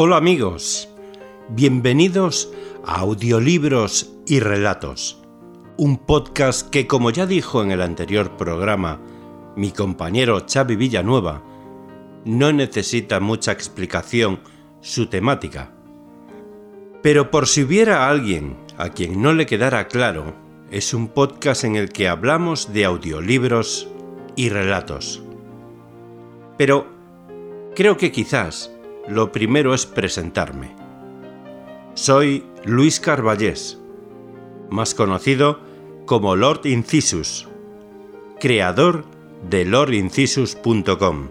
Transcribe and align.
Hola 0.00 0.18
amigos, 0.18 0.88
bienvenidos 1.48 2.52
a 2.86 3.00
Audiolibros 3.00 4.14
y 4.26 4.38
Relatos, 4.38 5.20
un 5.76 5.98
podcast 5.98 6.70
que 6.70 6.86
como 6.86 7.10
ya 7.10 7.26
dijo 7.26 7.64
en 7.64 7.72
el 7.72 7.82
anterior 7.82 8.36
programa 8.36 9.00
mi 9.56 9.72
compañero 9.72 10.46
Xavi 10.48 10.76
Villanueva, 10.76 11.42
no 12.24 12.52
necesita 12.52 13.18
mucha 13.18 13.50
explicación 13.50 14.38
su 14.80 15.08
temática. 15.08 15.72
Pero 17.02 17.32
por 17.32 17.48
si 17.48 17.64
hubiera 17.64 18.08
alguien 18.08 18.56
a 18.76 18.90
quien 18.90 19.20
no 19.20 19.32
le 19.32 19.46
quedara 19.46 19.88
claro, 19.88 20.32
es 20.70 20.94
un 20.94 21.08
podcast 21.08 21.64
en 21.64 21.74
el 21.74 21.88
que 21.88 22.06
hablamos 22.06 22.72
de 22.72 22.84
audiolibros 22.84 23.88
y 24.36 24.48
relatos. 24.48 25.24
Pero 26.56 26.86
creo 27.74 27.96
que 27.96 28.12
quizás 28.12 28.70
lo 29.08 29.32
primero 29.32 29.74
es 29.74 29.86
presentarme. 29.86 30.74
Soy 31.94 32.44
Luis 32.64 33.00
Carballés, 33.00 33.78
más 34.70 34.94
conocido 34.94 35.60
como 36.04 36.36
Lord 36.36 36.66
Incisus, 36.66 37.48
creador 38.38 39.04
de 39.48 39.64
lordincisus.com. 39.64 41.28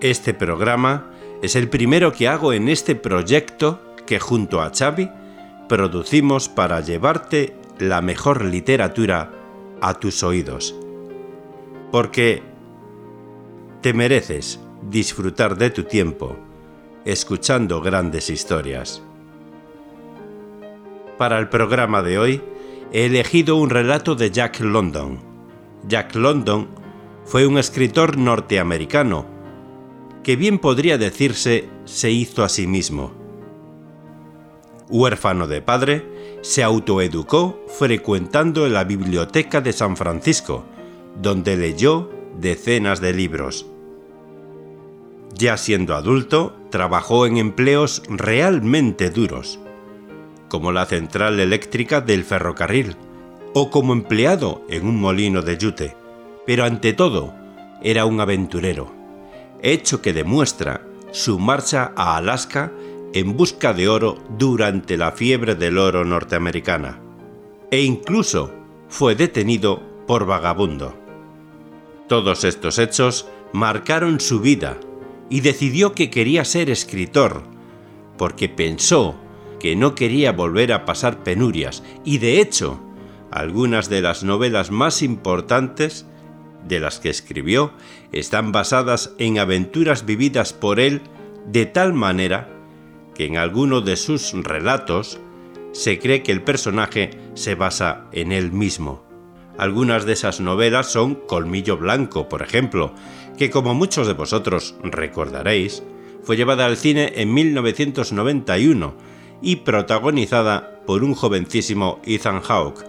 Este 0.00 0.34
programa 0.34 1.10
es 1.42 1.56
el 1.56 1.68
primero 1.68 2.12
que 2.12 2.28
hago 2.28 2.52
en 2.52 2.68
este 2.68 2.96
proyecto 2.96 3.80
que 4.06 4.18
junto 4.18 4.60
a 4.60 4.72
Xavi 4.76 5.10
producimos 5.68 6.48
para 6.48 6.80
llevarte 6.80 7.56
la 7.78 8.02
mejor 8.02 8.44
literatura 8.44 9.30
a 9.80 9.94
tus 9.94 10.22
oídos. 10.22 10.74
Porque 11.90 12.42
te 13.80 13.94
mereces 13.94 14.63
disfrutar 14.90 15.56
de 15.56 15.70
tu 15.70 15.84
tiempo 15.84 16.36
escuchando 17.04 17.80
grandes 17.80 18.30
historias. 18.30 19.02
Para 21.18 21.38
el 21.38 21.48
programa 21.48 22.02
de 22.02 22.18
hoy 22.18 22.42
he 22.92 23.06
elegido 23.06 23.56
un 23.56 23.70
relato 23.70 24.14
de 24.14 24.30
Jack 24.30 24.60
London. 24.60 25.20
Jack 25.86 26.14
London 26.14 26.68
fue 27.24 27.46
un 27.46 27.58
escritor 27.58 28.16
norteamericano 28.16 29.26
que 30.22 30.36
bien 30.36 30.58
podría 30.58 30.96
decirse 30.96 31.68
se 31.84 32.10
hizo 32.10 32.42
a 32.42 32.48
sí 32.48 32.66
mismo. 32.66 33.12
Huérfano 34.88 35.46
de 35.46 35.60
padre, 35.60 36.38
se 36.40 36.62
autoeducó 36.62 37.62
frecuentando 37.78 38.68
la 38.68 38.84
Biblioteca 38.84 39.60
de 39.60 39.72
San 39.72 39.96
Francisco, 39.96 40.64
donde 41.20 41.56
leyó 41.56 42.10
decenas 42.38 43.00
de 43.00 43.12
libros. 43.12 43.66
Ya 45.36 45.56
siendo 45.56 45.96
adulto, 45.96 46.56
trabajó 46.70 47.26
en 47.26 47.38
empleos 47.38 48.02
realmente 48.08 49.10
duros, 49.10 49.58
como 50.48 50.70
la 50.70 50.86
central 50.86 51.40
eléctrica 51.40 52.00
del 52.00 52.24
ferrocarril 52.24 52.96
o 53.52 53.70
como 53.70 53.92
empleado 53.92 54.62
en 54.68 54.86
un 54.86 55.00
molino 55.00 55.42
de 55.42 55.58
yute, 55.58 55.96
pero 56.46 56.64
ante 56.64 56.92
todo 56.92 57.34
era 57.82 58.04
un 58.04 58.20
aventurero, 58.20 58.92
hecho 59.60 60.00
que 60.00 60.12
demuestra 60.12 60.82
su 61.10 61.38
marcha 61.38 61.92
a 61.96 62.16
Alaska 62.16 62.72
en 63.12 63.36
busca 63.36 63.72
de 63.72 63.88
oro 63.88 64.18
durante 64.38 64.96
la 64.96 65.12
fiebre 65.12 65.54
del 65.54 65.78
oro 65.78 66.04
norteamericana, 66.04 67.00
e 67.70 67.82
incluso 67.82 68.52
fue 68.88 69.14
detenido 69.14 69.82
por 70.06 70.26
vagabundo. 70.26 70.96
Todos 72.08 72.44
estos 72.44 72.78
hechos 72.78 73.28
marcaron 73.52 74.20
su 74.20 74.40
vida 74.40 74.78
y 75.30 75.40
decidió 75.40 75.92
que 75.92 76.10
quería 76.10 76.44
ser 76.44 76.70
escritor, 76.70 77.42
porque 78.16 78.48
pensó 78.48 79.16
que 79.58 79.76
no 79.76 79.94
quería 79.94 80.32
volver 80.32 80.72
a 80.72 80.84
pasar 80.84 81.22
penurias 81.22 81.82
y 82.04 82.18
de 82.18 82.40
hecho, 82.40 82.80
algunas 83.30 83.88
de 83.88 84.02
las 84.02 84.22
novelas 84.22 84.70
más 84.70 85.02
importantes 85.02 86.06
de 86.68 86.80
las 86.80 86.98
que 86.98 87.10
escribió 87.10 87.72
están 88.12 88.52
basadas 88.52 89.12
en 89.18 89.38
aventuras 89.38 90.06
vividas 90.06 90.52
por 90.52 90.80
él 90.80 91.02
de 91.46 91.66
tal 91.66 91.92
manera 91.92 92.48
que 93.14 93.26
en 93.26 93.36
alguno 93.36 93.80
de 93.80 93.96
sus 93.96 94.32
relatos 94.32 95.20
se 95.72 95.98
cree 95.98 96.22
que 96.22 96.32
el 96.32 96.42
personaje 96.42 97.10
se 97.34 97.54
basa 97.54 98.06
en 98.12 98.32
él 98.32 98.52
mismo. 98.52 99.04
Algunas 99.56 100.04
de 100.04 100.14
esas 100.14 100.40
novelas 100.40 100.90
son 100.90 101.14
Colmillo 101.14 101.76
Blanco, 101.76 102.28
por 102.28 102.42
ejemplo, 102.42 102.92
que 103.38 103.50
como 103.50 103.74
muchos 103.74 104.06
de 104.06 104.12
vosotros 104.12 104.74
recordaréis, 104.82 105.82
fue 106.22 106.36
llevada 106.36 106.66
al 106.66 106.76
cine 106.76 107.12
en 107.16 107.32
1991 107.34 108.94
y 109.42 109.56
protagonizada 109.56 110.80
por 110.86 111.04
un 111.04 111.14
jovencísimo 111.14 112.00
Ethan 112.04 112.40
Hawke. 112.40 112.84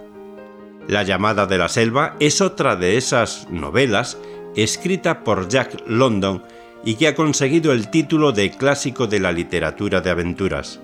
La 0.88 1.02
llamada 1.02 1.46
de 1.46 1.58
la 1.58 1.68
selva 1.68 2.16
es 2.20 2.40
otra 2.40 2.76
de 2.76 2.96
esas 2.96 3.48
novelas 3.50 4.18
escrita 4.54 5.22
por 5.22 5.48
Jack 5.48 5.82
London 5.86 6.42
y 6.84 6.94
que 6.94 7.08
ha 7.08 7.14
conseguido 7.14 7.72
el 7.72 7.90
título 7.90 8.32
de 8.32 8.50
clásico 8.50 9.06
de 9.06 9.20
la 9.20 9.32
literatura 9.32 10.00
de 10.00 10.10
aventuras. 10.10 10.80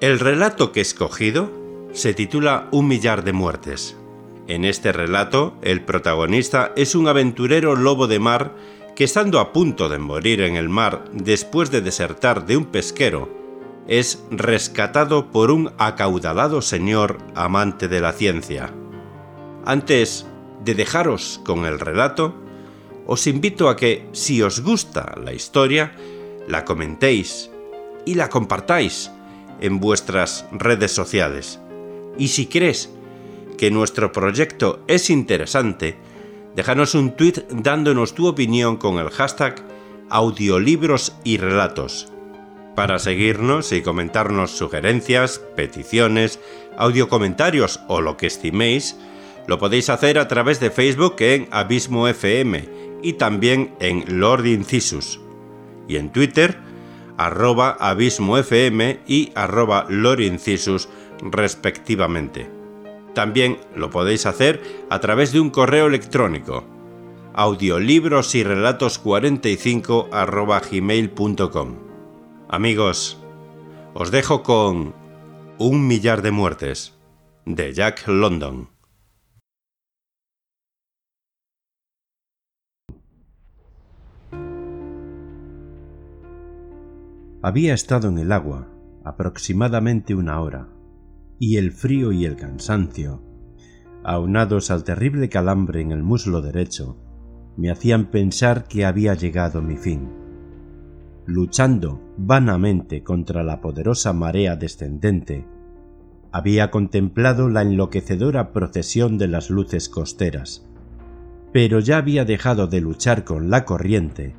El 0.00 0.18
relato 0.18 0.72
que 0.72 0.80
he 0.80 0.82
escogido 0.82 1.50
se 1.92 2.12
titula 2.12 2.68
Un 2.72 2.88
millar 2.88 3.24
de 3.24 3.32
muertes. 3.32 3.96
En 4.46 4.64
este 4.64 4.92
relato, 4.92 5.54
el 5.62 5.82
protagonista 5.82 6.72
es 6.76 6.94
un 6.94 7.08
aventurero 7.08 7.76
lobo 7.76 8.06
de 8.06 8.18
mar 8.18 8.54
que 8.94 9.04
estando 9.04 9.40
a 9.40 9.52
punto 9.52 9.88
de 9.88 9.98
morir 9.98 10.42
en 10.42 10.56
el 10.56 10.68
mar 10.68 11.04
después 11.12 11.70
de 11.70 11.80
desertar 11.80 12.46
de 12.46 12.56
un 12.56 12.66
pesquero, 12.66 13.28
es 13.88 14.24
rescatado 14.30 15.30
por 15.30 15.50
un 15.50 15.72
acaudalado 15.78 16.62
señor 16.62 17.18
amante 17.34 17.88
de 17.88 18.00
la 18.00 18.12
ciencia. 18.12 18.72
Antes 19.64 20.26
de 20.64 20.74
dejaros 20.74 21.40
con 21.44 21.64
el 21.64 21.80
relato, 21.80 22.34
os 23.06 23.26
invito 23.26 23.68
a 23.68 23.76
que, 23.76 24.08
si 24.12 24.40
os 24.42 24.60
gusta 24.60 25.14
la 25.22 25.32
historia, 25.32 25.92
la 26.48 26.64
comentéis 26.64 27.50
y 28.06 28.14
la 28.14 28.28
compartáis 28.28 29.10
en 29.60 29.80
vuestras 29.80 30.46
redes 30.52 30.92
sociales. 30.92 31.60
Y 32.18 32.28
si 32.28 32.46
crees 32.46 32.90
que 33.56 33.70
nuestro 33.70 34.12
proyecto 34.12 34.82
es 34.88 35.10
interesante, 35.10 35.96
déjanos 36.56 36.94
un 36.94 37.16
tweet 37.16 37.44
dándonos 37.50 38.14
tu 38.14 38.26
opinión 38.26 38.76
con 38.76 38.98
el 38.98 39.10
hashtag 39.10 39.62
audiolibros 40.10 41.14
y 41.24 41.38
relatos 41.38 42.08
para 42.74 42.98
seguirnos 42.98 43.72
y 43.72 43.82
comentarnos 43.82 44.50
sugerencias, 44.50 45.40
peticiones, 45.56 46.40
audiocomentarios 46.76 47.80
o 47.88 48.00
lo 48.00 48.16
que 48.16 48.26
estiméis, 48.26 48.96
lo 49.46 49.58
podéis 49.58 49.90
hacer 49.90 50.18
a 50.18 50.28
través 50.28 50.60
de 50.60 50.70
Facebook 50.70 51.16
en 51.20 51.48
Abismo 51.50 52.08
FM 52.08 52.68
y 53.02 53.14
también 53.14 53.74
en 53.80 54.04
Lord 54.20 54.46
Incisus. 54.46 55.20
Y 55.86 55.96
en 55.96 56.10
Twitter, 56.10 56.58
arroba 57.16 57.76
Abismo 57.78 58.38
FM 58.38 59.00
y 59.06 59.30
arroba 59.34 59.86
Lord 59.88 60.20
Incisus 60.20 60.88
respectivamente. 61.20 62.63
También 63.14 63.58
lo 63.74 63.90
podéis 63.90 64.26
hacer 64.26 64.62
a 64.90 65.00
través 65.00 65.32
de 65.32 65.40
un 65.40 65.50
correo 65.50 65.86
electrónico 65.86 66.64
audiolibros 67.34 68.34
y 68.36 68.44
relatos 68.44 69.00
45 69.00 70.08
gmail.com. 70.70 71.74
Amigos, 72.48 73.18
os 73.92 74.10
dejo 74.12 74.44
con 74.44 74.94
Un 75.58 75.86
millar 75.86 76.22
de 76.22 76.30
muertes 76.30 76.94
de 77.44 77.72
Jack 77.72 78.06
London. 78.06 78.68
Había 87.42 87.74
estado 87.74 88.08
en 88.08 88.18
el 88.18 88.32
agua 88.32 88.68
aproximadamente 89.04 90.14
una 90.14 90.40
hora, 90.40 90.68
y 91.44 91.58
el 91.58 91.72
frío 91.72 92.10
y 92.10 92.24
el 92.24 92.36
cansancio, 92.36 93.20
aunados 94.02 94.70
al 94.70 94.82
terrible 94.82 95.28
calambre 95.28 95.82
en 95.82 95.92
el 95.92 96.02
muslo 96.02 96.40
derecho, 96.40 96.96
me 97.58 97.70
hacían 97.70 98.06
pensar 98.10 98.66
que 98.66 98.86
había 98.86 99.12
llegado 99.12 99.60
mi 99.60 99.76
fin. 99.76 100.08
Luchando 101.26 102.00
vanamente 102.16 103.02
contra 103.02 103.42
la 103.42 103.60
poderosa 103.60 104.14
marea 104.14 104.56
descendente, 104.56 105.46
había 106.32 106.70
contemplado 106.70 107.50
la 107.50 107.60
enloquecedora 107.60 108.54
procesión 108.54 109.18
de 109.18 109.28
las 109.28 109.50
luces 109.50 109.90
costeras, 109.90 110.66
pero 111.52 111.78
ya 111.78 111.98
había 111.98 112.24
dejado 112.24 112.68
de 112.68 112.80
luchar 112.80 113.24
con 113.24 113.50
la 113.50 113.66
corriente 113.66 114.34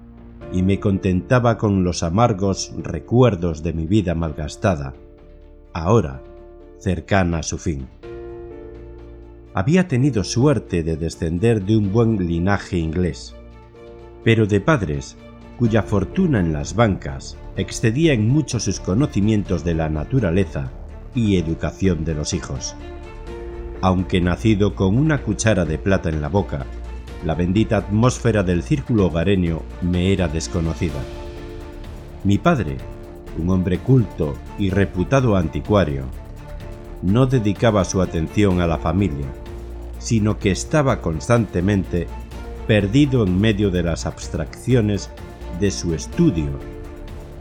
y 0.52 0.64
me 0.64 0.80
contentaba 0.80 1.60
con 1.60 1.84
los 1.84 2.02
amargos 2.02 2.74
recuerdos 2.82 3.62
de 3.62 3.74
mi 3.74 3.86
vida 3.86 4.16
malgastada, 4.16 4.96
ahora 5.72 6.24
cercana 6.86 7.40
a 7.40 7.44
su 7.44 7.58
fin. 7.58 7.88
Había 9.56 9.88
tenido 9.88 10.24
suerte 10.24 10.84
de 10.84 10.98
descender 10.98 11.66
de 11.66 11.78
un 11.78 11.92
buen 11.92 12.28
linaje 12.28 12.78
inglés, 12.78 13.36
pero 14.24 14.46
de 14.46 14.62
padres 14.62 15.18
cuya 15.58 15.82
fortuna 15.82 16.40
en 16.40 16.54
las 16.54 16.76
bancas 16.76 17.40
excedía 17.58 18.14
en 18.14 18.28
mucho 18.28 18.60
sus 18.60 18.80
conocimientos 18.80 19.64
de 19.64 19.74
la 19.74 19.90
naturaleza 19.90 20.70
y 21.16 21.38
educación 21.38 22.06
de 22.06 22.14
los 22.14 22.36
hijos. 22.36 22.76
Aunque 23.82 24.22
nacido 24.22 24.76
con 24.76 24.96
una 24.96 25.24
cuchara 25.24 25.66
de 25.66 25.80
plata 25.80 26.10
en 26.10 26.22
la 26.22 26.30
boca, 26.30 26.68
la 27.26 27.34
bendita 27.34 27.78
atmósfera 27.78 28.44
del 28.44 28.62
círculo 28.62 29.08
hogareño 29.08 29.64
me 29.82 30.14
era 30.14 30.28
desconocida. 30.28 31.02
Mi 32.24 32.38
padre, 32.38 32.78
un 33.40 33.50
hombre 33.50 33.80
culto 33.80 34.36
y 34.60 34.70
reputado 34.70 35.36
anticuario, 35.36 36.04
no 37.06 37.28
dedicaba 37.28 37.86
su 37.86 38.02
atención 38.02 38.62
a 38.62 38.68
la 38.68 38.80
familia, 38.80 39.28
sino 40.00 40.40
que 40.40 40.52
estaba 40.52 41.02
constantemente 41.02 42.08
perdido 42.68 43.24
en 43.24 43.40
medio 43.40 43.70
de 43.70 43.84
las 43.84 44.08
abstracciones 44.08 45.12
de 45.60 45.70
su 45.70 45.94
estudio, 45.94 46.50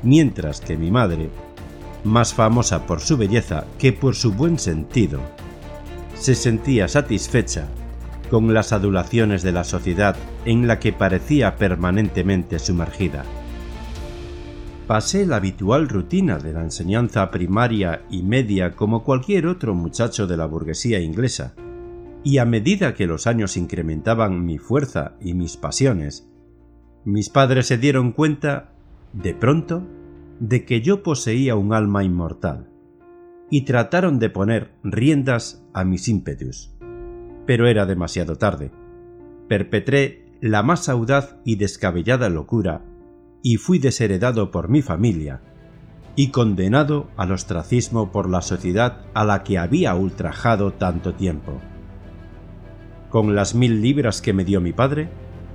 mientras 0.03 0.61
que 0.61 0.77
mi 0.77 0.91
madre, 0.91 1.31
más 2.05 2.35
famosa 2.35 2.85
por 2.85 3.01
su 3.01 3.17
belleza 3.17 3.65
que 3.79 3.95
por 3.95 4.15
su 4.15 4.35
buen 4.35 4.59
sentido, 4.59 5.21
se 6.15 6.35
sentía 6.35 6.87
satisfecha 6.87 7.67
con 8.31 8.53
las 8.53 8.73
adulaciones 8.73 9.43
de 9.43 9.53
la 9.53 9.65
sociedad 9.65 10.15
en 10.45 10.67
la 10.67 10.79
que 10.79 10.93
parecía 10.93 11.57
permanentemente 11.57 12.59
sumergida. 12.59 13.25
Pasé 14.87 15.25
la 15.25 15.37
habitual 15.37 15.89
rutina 15.89 16.39
de 16.39 16.53
la 16.53 16.63
enseñanza 16.63 17.31
primaria 17.31 18.05
y 18.11 18.23
media 18.23 18.73
como 18.73 19.03
cualquier 19.03 19.47
otro 19.47 19.75
muchacho 19.75 20.27
de 20.27 20.37
la 20.37 20.47
burguesía 20.47 21.01
inglesa, 21.01 21.55
y 22.23 22.39
a 22.39 22.45
medida 22.45 22.95
que 22.95 23.07
los 23.07 23.27
años 23.27 23.57
incrementaban 23.57 24.45
mi 24.45 24.59
fuerza 24.59 25.17
y 25.21 25.35
mis 25.35 25.57
pasiones, 25.57 26.29
mis 27.05 27.31
padres 27.31 27.67
se 27.67 27.79
dieron 27.79 28.13
cuenta, 28.13 28.73
de 29.13 29.35
pronto, 29.35 29.87
de 30.41 30.65
que 30.65 30.81
yo 30.81 31.03
poseía 31.03 31.55
un 31.55 31.73
alma 31.73 32.05
inmortal, 32.05 32.69
y 33.51 33.63
trataron 33.63 34.19
de 34.19 34.31
poner 34.31 34.73
riendas 34.83 35.65
a 35.73 35.85
mis 35.85 36.09
ímpetus 36.09 36.75
pero 37.47 37.67
era 37.67 37.87
demasiado 37.87 38.37
tarde. 38.37 38.71
Perpetré 39.49 40.27
la 40.41 40.63
más 40.63 40.89
audaz 40.89 41.37
y 41.45 41.57
descabellada 41.57 42.29
locura 42.29 42.83
y 43.45 43.59
fui 43.59 43.79
desheredado 43.79 44.51
por 44.51 44.71
mi 44.71 44.81
familia 44.81 45.43
y 46.17 46.31
condenado 46.31 47.11
al 47.19 47.31
ostracismo 47.31 48.11
por 48.11 48.31
la 48.31 48.41
sociedad 48.41 49.03
a 49.13 49.23
la 49.25 49.45
que 49.45 49.59
había 49.59 49.95
ultrajado 49.95 50.73
tanto 50.73 51.13
tiempo. 51.13 51.61
Con 53.11 53.35
las 53.35 53.55
mil 53.55 53.83
libras 53.83 54.23
que 54.23 54.33
me 54.33 54.47
dio 54.47 54.63
mi 54.63 54.73
padre, 54.73 55.11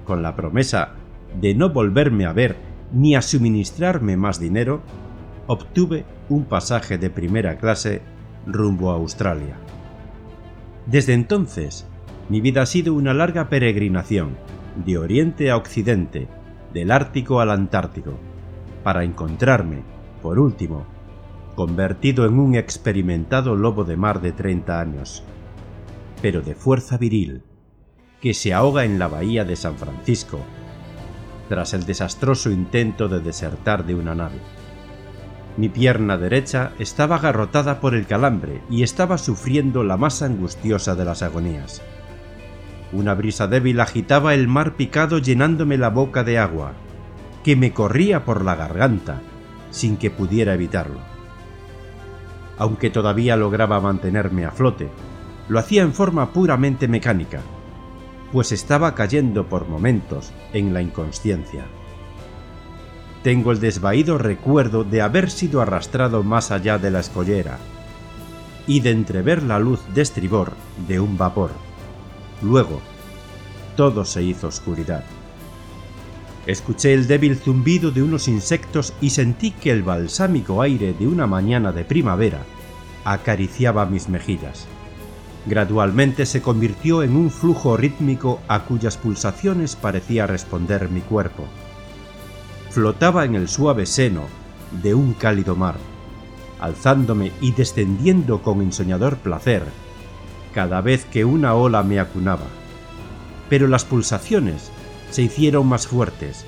con 0.05 0.21
la 0.21 0.35
promesa 0.35 0.91
de 1.41 1.55
no 1.55 1.71
volverme 1.71 2.27
a 2.27 2.31
ver 2.33 2.57
ni 2.93 3.15
a 3.15 3.23
suministrarme 3.23 4.17
más 4.17 4.39
dinero, 4.39 4.83
obtuve 5.47 6.05
un 6.29 6.45
pasaje 6.45 6.99
de 6.99 7.09
primera 7.09 7.57
clase 7.57 8.03
rumbo 8.45 8.91
a 8.91 8.95
Australia. 8.97 9.57
Desde 10.85 11.13
entonces, 11.13 11.87
mi 12.29 12.39
vida 12.39 12.61
ha 12.61 12.65
sido 12.67 12.93
una 12.93 13.15
larga 13.15 13.49
peregrinación, 13.49 14.37
de 14.85 14.99
oriente 14.99 15.49
a 15.49 15.57
occidente, 15.57 16.27
del 16.73 16.91
Ártico 16.91 17.41
al 17.41 17.51
Antártico, 17.51 18.13
para 18.83 19.03
encontrarme, 19.03 19.83
por 20.21 20.39
último, 20.39 20.85
convertido 21.55 22.25
en 22.25 22.39
un 22.39 22.55
experimentado 22.55 23.55
lobo 23.55 23.83
de 23.83 23.97
mar 23.97 24.21
de 24.21 24.31
30 24.31 24.79
años, 24.79 25.23
pero 26.21 26.41
de 26.41 26.55
fuerza 26.55 26.97
viril, 26.97 27.43
que 28.21 28.33
se 28.33 28.53
ahoga 28.53 28.85
en 28.85 28.99
la 28.99 29.07
bahía 29.07 29.45
de 29.45 29.55
San 29.55 29.75
Francisco, 29.75 30.39
tras 31.47 31.73
el 31.73 31.85
desastroso 31.85 32.51
intento 32.51 33.07
de 33.07 33.19
desertar 33.19 33.85
de 33.85 33.95
una 33.95 34.15
nave. 34.15 34.39
Mi 35.57 35.67
pierna 35.67 36.17
derecha 36.17 36.71
estaba 36.79 37.15
agarrotada 37.15 37.81
por 37.81 37.95
el 37.95 38.05
calambre 38.05 38.61
y 38.69 38.83
estaba 38.83 39.17
sufriendo 39.17 39.83
la 39.83 39.97
más 39.97 40.21
angustiosa 40.21 40.95
de 40.95 41.05
las 41.05 41.23
agonías. 41.23 41.81
Una 42.91 43.13
brisa 43.13 43.47
débil 43.47 43.79
agitaba 43.79 44.33
el 44.33 44.47
mar 44.47 44.75
picado 44.75 45.19
llenándome 45.19 45.77
la 45.77 45.89
boca 45.89 46.23
de 46.23 46.39
agua, 46.39 46.73
que 47.43 47.55
me 47.55 47.71
corría 47.71 48.25
por 48.25 48.43
la 48.43 48.55
garganta, 48.55 49.21
sin 49.69 49.97
que 49.97 50.09
pudiera 50.09 50.53
evitarlo. 50.53 50.99
Aunque 52.57 52.89
todavía 52.89 53.35
lograba 53.37 53.79
mantenerme 53.79 54.45
a 54.45 54.51
flote, 54.51 54.89
lo 55.47 55.59
hacía 55.59 55.83
en 55.83 55.93
forma 55.93 56.33
puramente 56.33 56.87
mecánica, 56.87 57.41
pues 58.31 58.51
estaba 58.51 58.95
cayendo 58.95 59.47
por 59.47 59.67
momentos 59.67 60.31
en 60.53 60.73
la 60.73 60.81
inconsciencia. 60.81 61.65
Tengo 63.23 63.51
el 63.51 63.59
desvaído 63.59 64.17
recuerdo 64.17 64.83
de 64.83 65.01
haber 65.01 65.29
sido 65.29 65.61
arrastrado 65.61 66.23
más 66.23 66.51
allá 66.51 66.77
de 66.77 66.91
la 66.91 67.01
escollera 67.01 67.57
y 68.65 68.79
de 68.79 68.91
entrever 68.91 69.43
la 69.43 69.59
luz 69.59 69.81
de 69.93 70.01
estribor 70.01 70.53
de 70.87 70.99
un 70.99 71.17
vapor. 71.17 71.68
Luego, 72.41 72.81
todo 73.75 74.05
se 74.05 74.23
hizo 74.23 74.47
oscuridad. 74.47 75.03
Escuché 76.45 76.93
el 76.93 77.07
débil 77.07 77.37
zumbido 77.37 77.91
de 77.91 78.01
unos 78.01 78.27
insectos 78.27 78.93
y 79.01 79.11
sentí 79.11 79.51
que 79.51 79.71
el 79.71 79.83
balsámico 79.83 80.61
aire 80.61 80.93
de 80.93 81.07
una 81.07 81.27
mañana 81.27 81.71
de 81.71 81.83
primavera 81.83 82.43
acariciaba 83.05 83.85
mis 83.85 84.09
mejillas. 84.09 84.67
Gradualmente 85.45 86.25
se 86.25 86.41
convirtió 86.41 87.03
en 87.03 87.15
un 87.15 87.29
flujo 87.29 87.77
rítmico 87.77 88.41
a 88.47 88.63
cuyas 88.63 88.97
pulsaciones 88.97 89.75
parecía 89.75 90.27
responder 90.27 90.89
mi 90.89 91.01
cuerpo 91.01 91.45
flotaba 92.69 93.25
en 93.25 93.35
el 93.35 93.47
suave 93.47 93.85
seno 93.85 94.23
de 94.83 94.93
un 94.93 95.13
cálido 95.13 95.55
mar, 95.55 95.75
alzándome 96.59 97.31
y 97.41 97.51
descendiendo 97.51 98.41
con 98.41 98.61
ensoñador 98.61 99.17
placer 99.17 99.63
cada 100.59 100.81
vez 100.81 101.05
que 101.05 101.23
una 101.23 101.53
ola 101.53 101.83
me 101.83 102.01
acunaba. 102.01 102.43
Pero 103.47 103.69
las 103.69 103.85
pulsaciones 103.85 104.73
se 105.09 105.21
hicieron 105.21 105.67
más 105.67 105.87
fuertes, 105.87 106.45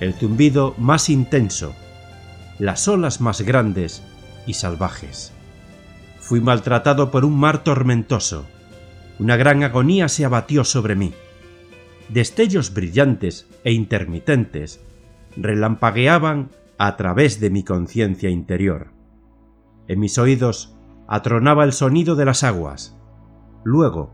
el 0.00 0.14
zumbido 0.14 0.74
más 0.78 1.10
intenso, 1.10 1.74
las 2.58 2.88
olas 2.88 3.20
más 3.20 3.42
grandes 3.42 4.02
y 4.46 4.54
salvajes. 4.54 5.30
Fui 6.20 6.40
maltratado 6.40 7.10
por 7.10 7.26
un 7.26 7.38
mar 7.38 7.64
tormentoso. 7.64 8.46
Una 9.18 9.36
gran 9.36 9.62
agonía 9.62 10.08
se 10.08 10.24
abatió 10.24 10.64
sobre 10.64 10.96
mí. 10.96 11.12
Destellos 12.08 12.72
brillantes 12.72 13.46
e 13.62 13.72
intermitentes 13.72 14.80
relampagueaban 15.36 16.48
a 16.78 16.96
través 16.96 17.40
de 17.40 17.50
mi 17.50 17.62
conciencia 17.62 18.30
interior. 18.30 18.86
En 19.86 20.00
mis 20.00 20.16
oídos 20.16 20.74
atronaba 21.08 21.64
el 21.64 21.74
sonido 21.74 22.16
de 22.16 22.24
las 22.24 22.42
aguas. 22.42 22.96
Luego 23.64 24.10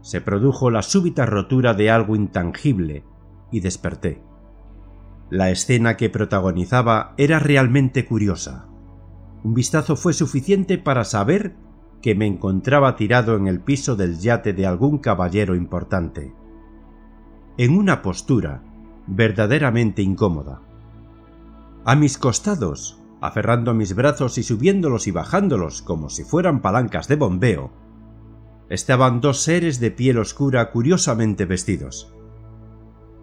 se 0.00 0.20
produjo 0.20 0.70
la 0.70 0.82
súbita 0.82 1.26
rotura 1.26 1.74
de 1.74 1.90
algo 1.90 2.16
intangible 2.16 3.04
y 3.50 3.60
desperté. 3.60 4.22
La 5.30 5.50
escena 5.50 5.96
que 5.96 6.08
protagonizaba 6.08 7.14
era 7.18 7.38
realmente 7.38 8.06
curiosa. 8.06 8.66
Un 9.44 9.54
vistazo 9.54 9.96
fue 9.96 10.12
suficiente 10.14 10.78
para 10.78 11.04
saber 11.04 11.54
que 12.00 12.14
me 12.14 12.26
encontraba 12.26 12.96
tirado 12.96 13.36
en 13.36 13.46
el 13.46 13.60
piso 13.60 13.96
del 13.96 14.18
yate 14.18 14.52
de 14.52 14.66
algún 14.66 14.98
caballero 14.98 15.54
importante. 15.54 16.32
En 17.56 17.76
una 17.76 18.02
postura 18.02 18.62
verdaderamente 19.06 20.02
incómoda. 20.02 20.62
A 21.84 21.96
mis 21.96 22.18
costados, 22.18 23.00
aferrando 23.20 23.74
mis 23.74 23.94
brazos 23.94 24.38
y 24.38 24.42
subiéndolos 24.42 25.06
y 25.06 25.10
bajándolos 25.10 25.82
como 25.82 26.08
si 26.08 26.24
fueran 26.24 26.60
palancas 26.60 27.08
de 27.08 27.16
bombeo, 27.16 27.72
estaban 28.70 29.20
dos 29.20 29.40
seres 29.42 29.80
de 29.80 29.90
piel 29.90 30.18
oscura 30.18 30.70
curiosamente 30.70 31.44
vestidos. 31.44 32.12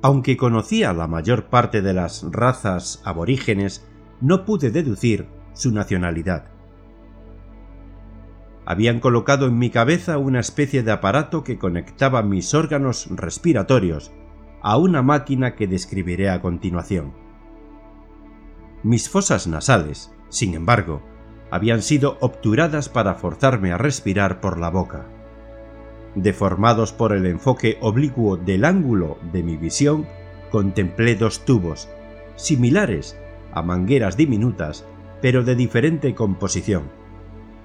Aunque 0.02 0.38
conocía 0.38 0.94
la 0.94 1.08
mayor 1.08 1.46
parte 1.46 1.82
de 1.82 1.94
las 1.94 2.26
razas 2.32 3.02
aborígenes 3.06 3.88
no 4.22 4.46
pude 4.46 4.72
deducir 4.72 5.28
su 5.54 5.72
nacionalidad. 5.72 6.46
Habían 8.66 9.00
colocado 9.00 9.48
en 9.48 9.60
mi 9.60 9.70
cabeza 9.70 10.18
una 10.18 10.40
especie 10.40 10.82
de 10.82 10.92
aparato 10.92 11.44
que 11.44 11.60
conectaba 11.60 12.24
mis 12.24 12.54
órganos 12.54 13.08
respiratorios 13.12 14.12
a 14.64 14.78
una 14.78 15.04
máquina 15.04 15.56
que 15.56 15.68
describiré 15.68 16.32
a 16.32 16.42
continuación. 16.42 17.14
Mis 18.82 19.10
fosas 19.10 19.46
nasales, 19.46 20.12
sin 20.30 20.56
embargo, 20.56 21.04
habían 21.52 21.84
sido 21.84 22.18
obturadas 22.22 22.90
para 22.90 23.16
forzarme 23.16 23.72
a 23.72 23.78
respirar 23.78 24.42
por 24.42 24.60
la 24.60 24.70
boca. 24.70 25.15
Deformados 26.16 26.94
por 26.94 27.12
el 27.12 27.26
enfoque 27.26 27.78
oblicuo 27.82 28.38
del 28.38 28.64
ángulo 28.64 29.18
de 29.34 29.44
mi 29.44 29.58
visión, 29.58 30.08
contemplé 30.50 31.16
dos 31.16 31.44
tubos, 31.44 31.90
similares 32.38 33.20
a 33.52 33.62
mangueras 33.62 34.16
diminutas, 34.16 34.86
pero 35.22 35.44
de 35.44 35.56
diferente 35.56 36.16
composición, 36.16 36.84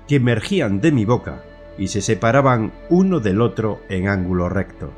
que 0.08 0.16
emergían 0.16 0.80
de 0.80 0.90
mi 0.90 1.04
boca 1.04 1.44
y 1.78 1.88
se 1.88 2.02
separaban 2.02 2.72
uno 2.88 3.20
del 3.20 3.40
otro 3.40 3.80
en 3.88 4.08
ángulo 4.08 4.48
recto. 4.48 4.90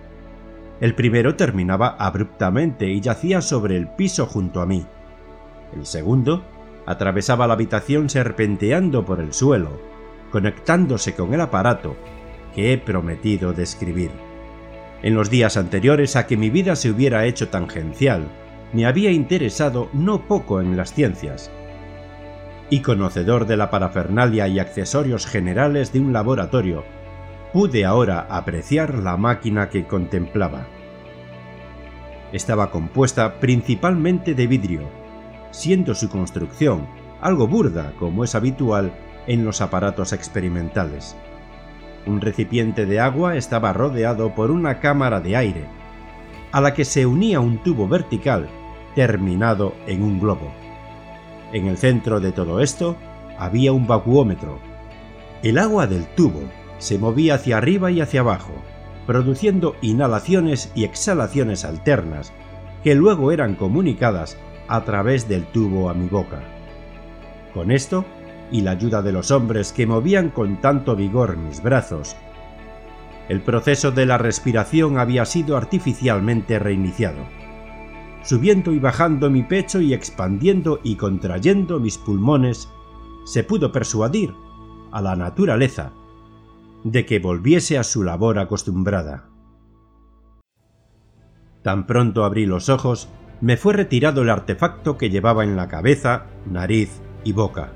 El 0.81 0.95
primero 0.95 1.37
terminaba 1.37 1.89
abruptamente 1.99 2.89
y 2.89 3.03
yacía 3.03 3.43
sobre 3.43 3.77
el 3.77 3.89
piso 3.89 4.27
junto 4.27 4.63
a 4.63 4.67
mí. 4.67 4.87
El 5.77 5.85
segundo 5.85 6.43
atravesaba 6.87 7.47
la 7.47 7.55
habitación 7.55 8.09
serpenteando 8.09 9.05
por 9.05 9.21
el 9.21 9.35
suelo, 9.35 9.79
conectándose 10.31 11.15
con 11.15 11.35
el 11.35 11.41
aparato 11.43 11.97
que 12.55 12.73
he 12.73 12.79
prometido 12.79 13.53
describir. 13.53 14.11
En 15.03 15.15
los 15.15 15.31
días 15.31 15.57
anteriores 15.57 16.17
a 16.17 16.27
que 16.27 16.37
mi 16.37 16.51
vida 16.51 16.77
se 16.77 16.91
hubiera 16.91 17.25
hecho 17.27 17.49
tangencial, 17.49 18.29
me 18.73 18.87
había 18.87 19.11
interesado 19.11 19.89
no 19.93 20.27
poco 20.27 20.61
en 20.61 20.77
las 20.77 20.95
ciencias, 20.95 21.51
y 22.71 22.81
conocedor 22.81 23.47
de 23.47 23.57
la 23.57 23.71
parafernalia 23.71 24.49
y 24.49 24.59
accesorios 24.59 25.27
generales 25.27 25.93
de 25.93 26.01
un 26.01 26.13
laboratorio, 26.13 26.85
pude 27.53 27.85
ahora 27.85 28.27
apreciar 28.31 28.95
la 28.95 29.19
máquina 29.19 29.69
que 29.69 29.87
contemplaba. 29.87 30.67
Estaba 32.33 32.71
compuesta 32.71 33.41
principalmente 33.41 34.35
de 34.35 34.47
vidrio, 34.47 34.89
siendo 35.51 35.95
su 35.95 36.09
construcción 36.09 36.87
algo 37.21 37.47
burda 37.47 37.93
como 37.99 38.25
es 38.25 38.35
habitual 38.35 38.93
en 39.27 39.45
los 39.45 39.61
aparatos 39.61 40.13
experimentales. 40.15 41.15
Un 42.07 42.21
recipiente 42.21 42.87
de 42.87 43.01
agua 43.01 43.37
estaba 43.37 43.73
rodeado 43.73 44.35
por 44.35 44.51
una 44.51 44.81
cámara 44.81 45.21
de 45.21 45.37
aire, 45.37 45.65
a 46.51 46.61
la 46.61 46.75
que 46.75 46.85
se 46.85 47.07
unía 47.07 47.41
un 47.41 47.59
tubo 47.59 47.87
vertical 47.87 48.49
terminado 48.95 49.75
en 49.87 50.03
un 50.03 50.21
globo. 50.21 50.53
En 51.53 51.67
el 51.67 51.77
centro 51.77 52.21
de 52.21 52.33
todo 52.33 52.61
esto 52.61 52.97
había 53.39 53.73
un 53.73 53.87
vacuómetro. 53.87 54.59
El 55.43 55.59
agua 55.59 55.87
del 55.87 56.07
tubo 56.07 56.43
se 56.79 56.99
movía 56.99 57.35
hacia 57.35 57.59
arriba 57.59 57.91
y 57.91 58.01
hacia 58.01 58.21
abajo, 58.21 58.53
produciendo 59.07 59.77
inhalaciones 59.81 60.73
y 60.75 60.85
exhalaciones 60.85 61.65
alternas 61.65 62.33
que 62.83 62.95
luego 62.95 63.33
eran 63.33 63.55
comunicadas 63.55 64.37
a 64.69 64.85
través 64.85 65.29
del 65.29 65.45
tubo 65.45 65.89
a 65.89 65.95
mi 65.95 66.09
boca. 66.09 66.41
Con 67.55 67.71
esto, 67.71 68.05
y 68.53 68.61
la 68.61 68.73
ayuda 68.73 69.03
de 69.03 69.13
los 69.13 69.31
hombres 69.31 69.73
que 69.73 69.87
movían 69.87 70.29
con 70.29 70.61
tanto 70.61 70.95
vigor 70.95 71.37
mis 71.37 71.63
brazos, 71.63 72.17
el 73.29 73.41
proceso 73.41 73.91
de 73.91 74.05
la 74.05 74.19
respiración 74.19 74.99
había 74.99 75.25
sido 75.25 75.57
artificialmente 75.57 76.59
reiniciado, 76.59 77.25
subiendo 78.23 78.73
y 78.73 78.79
bajando 78.79 79.31
mi 79.31 79.43
pecho 79.43 79.81
y 79.81 79.95
expandiendo 79.95 80.81
y 80.85 80.97
contrayendo 80.97 81.81
mis 81.81 81.99
pulmones, 81.99 82.69
se 83.25 83.43
pudo 83.43 83.73
persuadir 83.73 84.35
a 84.91 85.01
la 85.01 85.17
naturaleza 85.17 85.93
de 86.85 87.07
que 87.07 87.21
volviese 87.21 87.79
a 87.79 87.85
su 87.85 88.03
labor 88.03 88.39
acostumbrada. 88.39 89.29
Tan 91.63 91.87
pronto 91.87 92.25
abrí 92.25 92.45
los 92.45 92.69
ojos, 92.69 93.09
me 93.41 93.57
fue 93.57 93.73
retirado 93.73 94.23
el 94.23 94.31
artefacto 94.31 94.99
que 94.99 95.11
llevaba 95.11 95.45
en 95.45 95.57
la 95.57 95.69
cabeza, 95.69 96.27
nariz 96.45 97.01
y 97.25 97.33
boca. 97.33 97.73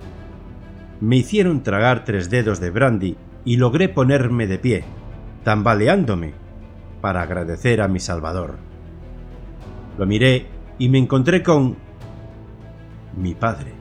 Me 1.00 1.16
hicieron 1.16 1.62
tragar 1.62 2.04
tres 2.04 2.30
dedos 2.30 2.60
de 2.60 2.70
brandy 2.70 3.16
y 3.44 3.56
logré 3.56 3.88
ponerme 3.88 4.46
de 4.46 4.58
pie, 4.58 4.84
tambaleándome, 5.44 6.34
para 7.00 7.22
agradecer 7.22 7.80
a 7.80 7.88
mi 7.88 8.00
Salvador. 8.00 8.56
Lo 9.98 10.06
miré 10.06 10.46
y 10.78 10.88
me 10.88 10.98
encontré 10.98 11.42
con... 11.42 11.76
mi 13.16 13.34
padre. 13.34 13.72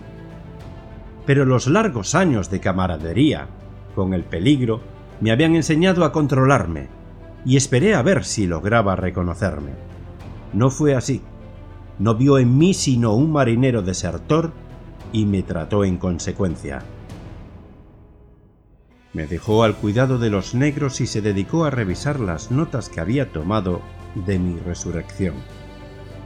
Pero 1.26 1.46
los 1.46 1.68
largos 1.68 2.16
años 2.16 2.50
de 2.50 2.60
camaradería, 2.60 3.48
con 3.96 4.14
el 4.14 4.24
peligro, 4.24 4.82
me 5.22 5.32
habían 5.32 5.56
enseñado 5.56 6.06
a 6.06 6.12
controlarme, 6.12 6.88
y 7.46 7.58
esperé 7.58 7.96
a 7.96 8.02
ver 8.02 8.26
si 8.26 8.48
lograba 8.48 8.96
reconocerme. 8.96 9.72
No 10.54 10.70
fue 10.70 10.96
así 10.96 11.22
no 11.98 12.16
vio 12.16 12.38
en 12.38 12.58
mí 12.58 12.74
sino 12.74 13.14
un 13.14 13.32
marinero 13.32 13.82
desertor 13.82 14.52
y 15.14 15.26
me 15.26 15.44
trató 15.44 15.86
en 15.86 15.98
consecuencia. 15.98 16.84
Me 19.16 19.28
dejó 19.28 19.64
al 19.64 19.78
cuidado 19.78 20.20
de 20.20 20.30
los 20.30 20.56
negros 20.56 21.00
y 21.00 21.08
se 21.08 21.22
dedicó 21.22 21.64
a 21.64 21.70
revisar 21.70 22.20
las 22.20 22.52
notas 22.52 22.90
que 22.90 23.00
había 23.00 23.32
tomado 23.32 23.82
de 24.14 24.38
mi 24.40 24.60
resurrección. 24.60 25.36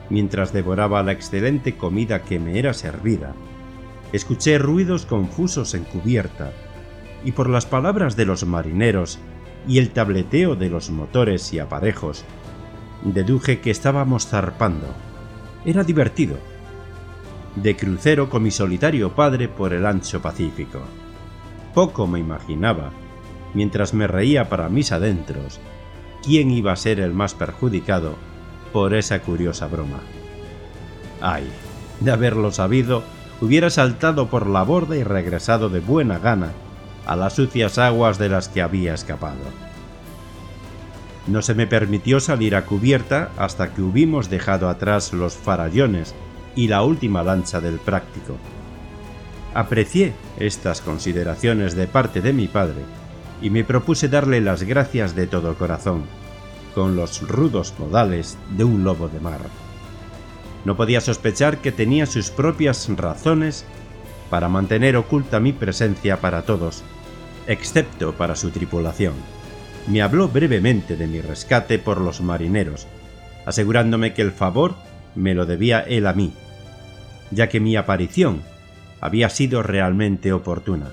Mientras 0.10 0.54
devoraba 0.54 1.04
la 1.04 1.12
excelente 1.12 1.78
comida 1.78 2.24
que 2.24 2.40
me 2.40 2.58
era 2.58 2.74
servida, 2.74 3.36
escuché 4.12 4.58
ruidos 4.58 5.06
confusos 5.06 5.76
en 5.76 5.84
cubierta, 5.84 6.52
y 7.24 7.34
por 7.34 7.48
las 7.48 7.68
palabras 7.68 8.16
de 8.16 8.26
los 8.26 8.44
marineros 8.44 9.20
y 9.68 9.78
el 9.78 9.92
tableteo 9.92 10.56
de 10.56 10.72
los 10.72 10.90
motores 10.90 11.54
y 11.54 11.60
aparejos, 11.60 12.26
deduje 13.04 13.60
que 13.60 13.70
estábamos 13.70 14.26
zarpando 14.26 14.88
era 15.64 15.84
divertido. 15.84 16.40
De 17.56 17.76
crucero 17.76 18.32
con 18.32 18.42
mi 18.42 18.50
solitario 18.50 19.14
padre 19.14 19.48
por 19.48 19.74
el 19.74 19.86
ancho 19.86 20.24
Pacífico. 20.24 20.82
Poco 21.80 22.08
me 22.08 22.20
imaginaba, 22.20 22.92
mientras 23.54 23.94
me 23.94 24.06
reía 24.06 24.50
para 24.50 24.68
mis 24.68 24.92
adentros, 24.92 25.62
quién 26.22 26.52
iba 26.52 26.74
a 26.74 26.76
ser 26.76 27.00
el 27.00 27.14
más 27.14 27.34
perjudicado 27.36 28.16
por 28.74 28.94
esa 28.94 29.22
curiosa 29.22 29.68
broma. 29.68 30.02
Ay, 31.22 31.50
de 32.02 32.12
haberlo 32.12 32.52
sabido, 32.52 33.04
hubiera 33.40 33.70
saltado 33.70 34.28
por 34.28 34.46
la 34.46 34.64
borda 34.64 34.98
y 34.98 35.06
regresado 35.06 35.70
de 35.70 35.80
buena 35.80 36.20
gana 36.20 36.52
a 37.06 37.16
las 37.16 37.36
sucias 37.36 37.78
aguas 37.78 38.18
de 38.18 38.28
las 38.28 38.50
que 38.50 38.62
había 38.62 38.94
escapado. 38.94 39.38
No 41.28 41.42
se 41.42 41.56
me 41.56 41.66
permitió 41.66 42.20
salir 42.20 42.58
a 42.58 42.66
cubierta 42.66 43.30
hasta 43.38 43.74
que 43.74 43.82
hubimos 43.82 44.30
dejado 44.30 44.68
atrás 44.68 45.14
los 45.14 45.36
farallones 45.38 46.14
y 46.58 46.68
la 46.68 46.82
última 46.82 47.24
lancha 47.24 47.62
del 47.62 47.80
práctico. 47.80 48.36
Aprecié 49.54 50.14
estas 50.38 50.82
consideraciones 50.82 51.76
de 51.76 51.88
parte 51.88 52.22
de 52.22 52.34
mi 52.34 52.48
padre 52.48 52.82
y 53.42 53.50
me 53.50 53.64
propuse 53.64 54.10
darle 54.10 54.42
las 54.42 54.64
gracias 54.64 55.16
de 55.16 55.28
todo 55.28 55.56
corazón, 55.56 56.04
con 56.76 56.96
los 56.96 57.28
rudos 57.28 57.74
modales 57.80 58.38
de 58.58 58.64
un 58.64 58.84
lobo 58.84 59.08
de 59.08 59.20
mar. 59.20 59.40
No 60.66 60.76
podía 60.76 61.02
sospechar 61.02 61.60
que 61.60 61.72
tenía 61.72 62.06
sus 62.06 62.30
propias 62.30 62.90
razones 62.96 63.66
para 64.30 64.50
mantener 64.50 64.98
oculta 64.98 65.40
mi 65.40 65.54
presencia 65.54 66.22
para 66.22 66.44
todos, 66.44 66.84
excepto 67.48 68.14
para 68.14 68.36
su 68.36 68.52
tripulación 68.52 69.14
me 69.90 70.02
habló 70.02 70.28
brevemente 70.28 70.96
de 70.96 71.08
mi 71.08 71.20
rescate 71.20 71.80
por 71.80 72.00
los 72.00 72.22
marineros, 72.22 72.88
asegurándome 73.46 74.14
que 74.14 74.22
el 74.22 74.32
favor 74.32 74.76
me 75.16 75.34
lo 75.34 75.46
debía 75.46 75.80
él 75.80 76.06
a 76.06 76.14
mí, 76.14 76.34
ya 77.32 77.50
que 77.50 77.60
mi 77.60 77.76
aparición 77.76 78.42
había 79.02 79.30
sido 79.30 79.64
realmente 79.64 80.34
oportuna. 80.34 80.92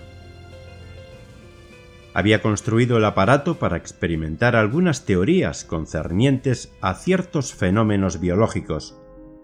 Había 2.15 2.41
construido 2.41 2.97
el 2.97 3.05
aparato 3.05 3.59
para 3.59 3.77
experimentar 3.77 4.57
algunas 4.57 5.05
teorías 5.05 5.65
concernientes 5.65 6.75
a 6.81 6.95
ciertos 6.95 7.53
fenómenos 7.53 8.21
biológicos, 8.21 8.99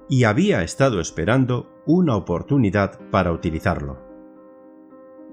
y 0.09 0.25
había 0.25 0.63
estado 0.63 1.01
esperando 1.01 1.71
una 1.87 2.17
oportunidad 2.17 2.99
para 3.11 3.33
utilizarlo. 3.33 3.99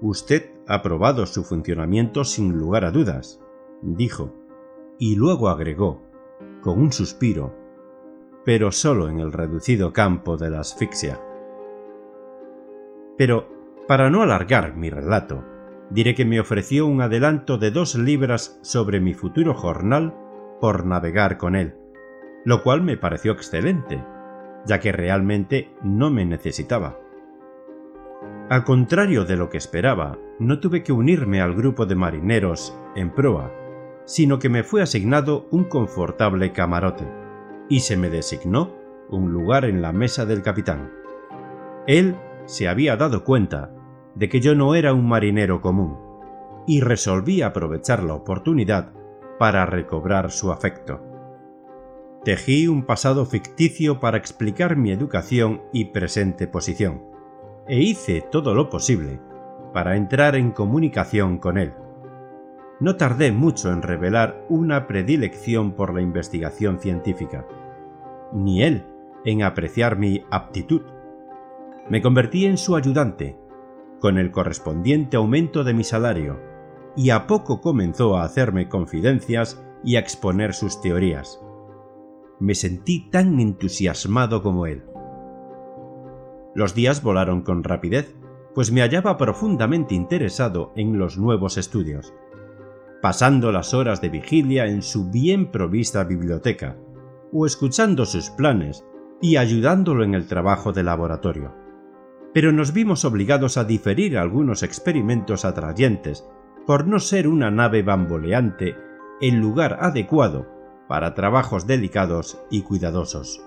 Usted 0.00 0.50
ha 0.66 0.82
probado 0.82 1.26
su 1.26 1.44
funcionamiento 1.44 2.24
sin 2.24 2.58
lugar 2.58 2.84
a 2.84 2.90
dudas, 2.90 3.40
dijo, 3.82 4.34
y 4.98 5.16
luego 5.16 5.48
agregó, 5.48 6.02
con 6.62 6.78
un 6.78 6.92
suspiro, 6.92 7.54
pero 8.44 8.72
solo 8.72 9.08
en 9.08 9.18
el 9.18 9.32
reducido 9.32 9.92
campo 9.92 10.36
de 10.36 10.50
la 10.50 10.60
asfixia. 10.60 11.20
Pero, 13.20 13.46
para 13.86 14.08
no 14.08 14.22
alargar 14.22 14.76
mi 14.76 14.88
relato, 14.88 15.44
diré 15.90 16.14
que 16.14 16.24
me 16.24 16.40
ofreció 16.40 16.86
un 16.86 17.02
adelanto 17.02 17.58
de 17.58 17.70
dos 17.70 17.94
libras 17.94 18.58
sobre 18.62 18.98
mi 18.98 19.12
futuro 19.12 19.52
jornal 19.52 20.14
por 20.58 20.86
navegar 20.86 21.36
con 21.36 21.54
él, 21.54 21.74
lo 22.46 22.62
cual 22.62 22.80
me 22.80 22.96
pareció 22.96 23.32
excelente, 23.32 24.02
ya 24.64 24.80
que 24.80 24.90
realmente 24.90 25.70
no 25.82 26.08
me 26.08 26.24
necesitaba. 26.24 26.98
Al 28.48 28.64
contrario 28.64 29.26
de 29.26 29.36
lo 29.36 29.50
que 29.50 29.58
esperaba, 29.58 30.16
no 30.38 30.58
tuve 30.58 30.82
que 30.82 30.92
unirme 30.92 31.42
al 31.42 31.54
grupo 31.54 31.84
de 31.84 31.96
marineros 31.96 32.74
en 32.96 33.10
proa, 33.10 33.52
sino 34.06 34.38
que 34.38 34.48
me 34.48 34.62
fue 34.62 34.80
asignado 34.80 35.46
un 35.50 35.64
confortable 35.64 36.52
camarote, 36.52 37.04
y 37.68 37.80
se 37.80 37.98
me 37.98 38.08
designó 38.08 38.74
un 39.10 39.30
lugar 39.30 39.66
en 39.66 39.82
la 39.82 39.92
mesa 39.92 40.24
del 40.24 40.40
capitán. 40.40 40.90
Él 41.86 42.16
se 42.50 42.66
había 42.66 42.96
dado 42.96 43.22
cuenta 43.22 43.70
de 44.16 44.28
que 44.28 44.40
yo 44.40 44.56
no 44.56 44.74
era 44.74 44.92
un 44.92 45.06
marinero 45.08 45.60
común, 45.60 45.96
y 46.66 46.80
resolví 46.80 47.42
aprovechar 47.42 48.02
la 48.02 48.14
oportunidad 48.14 48.92
para 49.38 49.66
recobrar 49.66 50.32
su 50.32 50.50
afecto. 50.50 51.00
Tejí 52.24 52.66
un 52.66 52.86
pasado 52.86 53.24
ficticio 53.24 54.00
para 54.00 54.18
explicar 54.18 54.74
mi 54.74 54.90
educación 54.90 55.62
y 55.72 55.86
presente 55.86 56.48
posición 56.48 57.04
e 57.68 57.78
hice 57.78 58.20
todo 58.20 58.52
lo 58.52 58.68
posible 58.68 59.20
para 59.72 59.94
entrar 59.94 60.34
en 60.34 60.50
comunicación 60.50 61.38
con 61.38 61.56
él. 61.56 61.72
No 62.80 62.96
tardé 62.96 63.30
mucho 63.30 63.72
en 63.72 63.82
revelar 63.82 64.44
una 64.48 64.88
predilección 64.88 65.72
por 65.76 65.94
la 65.94 66.02
investigación 66.02 66.80
científica, 66.80 67.46
ni 68.32 68.64
él 68.64 68.86
en 69.24 69.44
apreciar 69.44 69.96
mi 69.96 70.24
aptitud. 70.32 70.82
Me 71.90 72.00
convertí 72.00 72.46
en 72.46 72.56
su 72.56 72.76
ayudante, 72.76 73.36
con 73.98 74.16
el 74.16 74.30
correspondiente 74.30 75.16
aumento 75.16 75.64
de 75.64 75.74
mi 75.74 75.82
salario, 75.82 76.40
y 76.96 77.10
a 77.10 77.26
poco 77.26 77.60
comenzó 77.60 78.16
a 78.16 78.22
hacerme 78.22 78.68
confidencias 78.68 79.60
y 79.82 79.96
a 79.96 79.98
exponer 79.98 80.54
sus 80.54 80.80
teorías. 80.80 81.42
Me 82.38 82.54
sentí 82.54 83.10
tan 83.10 83.40
entusiasmado 83.40 84.40
como 84.40 84.66
él. 84.66 84.84
Los 86.54 86.76
días 86.76 87.02
volaron 87.02 87.42
con 87.42 87.64
rapidez, 87.64 88.14
pues 88.54 88.70
me 88.70 88.82
hallaba 88.82 89.16
profundamente 89.16 89.96
interesado 89.96 90.72
en 90.76 90.96
los 90.96 91.18
nuevos 91.18 91.58
estudios, 91.58 92.14
pasando 93.02 93.50
las 93.50 93.74
horas 93.74 94.00
de 94.00 94.10
vigilia 94.10 94.66
en 94.66 94.82
su 94.82 95.10
bien 95.10 95.50
provista 95.50 96.04
biblioteca, 96.04 96.76
o 97.32 97.46
escuchando 97.46 98.06
sus 98.06 98.30
planes 98.30 98.84
y 99.20 99.38
ayudándolo 99.38 100.04
en 100.04 100.14
el 100.14 100.28
trabajo 100.28 100.72
de 100.72 100.84
laboratorio. 100.84 101.59
Pero 102.32 102.52
nos 102.52 102.72
vimos 102.72 103.04
obligados 103.04 103.56
a 103.56 103.64
diferir 103.64 104.16
algunos 104.16 104.62
experimentos 104.62 105.44
atrayentes 105.44 106.28
por 106.66 106.86
no 106.86 107.00
ser 107.00 107.26
una 107.26 107.50
nave 107.50 107.82
bamboleante 107.82 108.76
el 109.20 109.36
lugar 109.36 109.78
adecuado 109.80 110.46
para 110.88 111.14
trabajos 111.14 111.66
delicados 111.66 112.42
y 112.50 112.62
cuidadosos. 112.62 113.42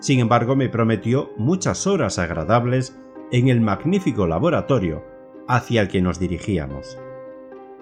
Sin 0.00 0.20
embargo, 0.20 0.54
me 0.54 0.68
prometió 0.68 1.30
muchas 1.36 1.86
horas 1.86 2.18
agradables 2.18 2.98
en 3.32 3.48
el 3.48 3.60
magnífico 3.60 4.26
laboratorio 4.26 5.04
hacia 5.48 5.82
el 5.82 5.88
que 5.88 6.00
nos 6.00 6.18
dirigíamos. 6.18 6.98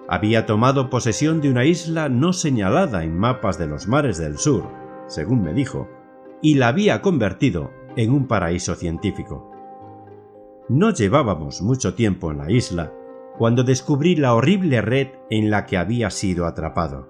Había 0.09 0.45
tomado 0.45 0.89
posesión 0.89 1.41
de 1.41 1.49
una 1.49 1.65
isla 1.65 2.09
no 2.09 2.33
señalada 2.33 3.03
en 3.03 3.17
mapas 3.17 3.57
de 3.57 3.67
los 3.67 3.87
mares 3.87 4.17
del 4.17 4.37
sur, 4.37 4.69
según 5.07 5.43
me 5.43 5.53
dijo, 5.53 5.89
y 6.41 6.55
la 6.55 6.69
había 6.69 7.01
convertido 7.01 7.71
en 7.95 8.11
un 8.11 8.27
paraíso 8.27 8.75
científico. 8.75 9.56
No 10.69 10.91
llevábamos 10.91 11.61
mucho 11.61 11.93
tiempo 11.93 12.29
en 12.31 12.39
la 12.39 12.51
isla 12.51 12.91
cuando 13.37 13.63
descubrí 13.63 14.17
la 14.17 14.33
horrible 14.33 14.81
red 14.81 15.07
en 15.29 15.49
la 15.49 15.65
que 15.65 15.77
había 15.77 16.09
sido 16.09 16.45
atrapado. 16.45 17.09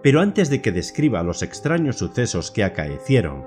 Pero 0.00 0.20
antes 0.20 0.48
de 0.48 0.62
que 0.62 0.70
describa 0.70 1.24
los 1.24 1.42
extraños 1.42 1.96
sucesos 1.96 2.52
que 2.52 2.62
acaecieron, 2.62 3.44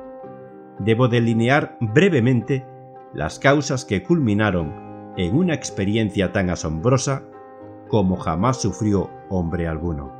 debo 0.79 1.07
delinear 1.07 1.77
brevemente 1.79 2.65
las 3.13 3.39
causas 3.39 3.85
que 3.85 4.03
culminaron 4.03 5.13
en 5.15 5.33
una 5.33 5.53
experiencia 5.53 6.33
tan 6.33 6.49
asombrosa 6.49 7.23
como 7.87 8.17
jamás 8.17 8.61
sufrió 8.61 9.09
hombre 9.29 9.65
alguno. 9.65 10.11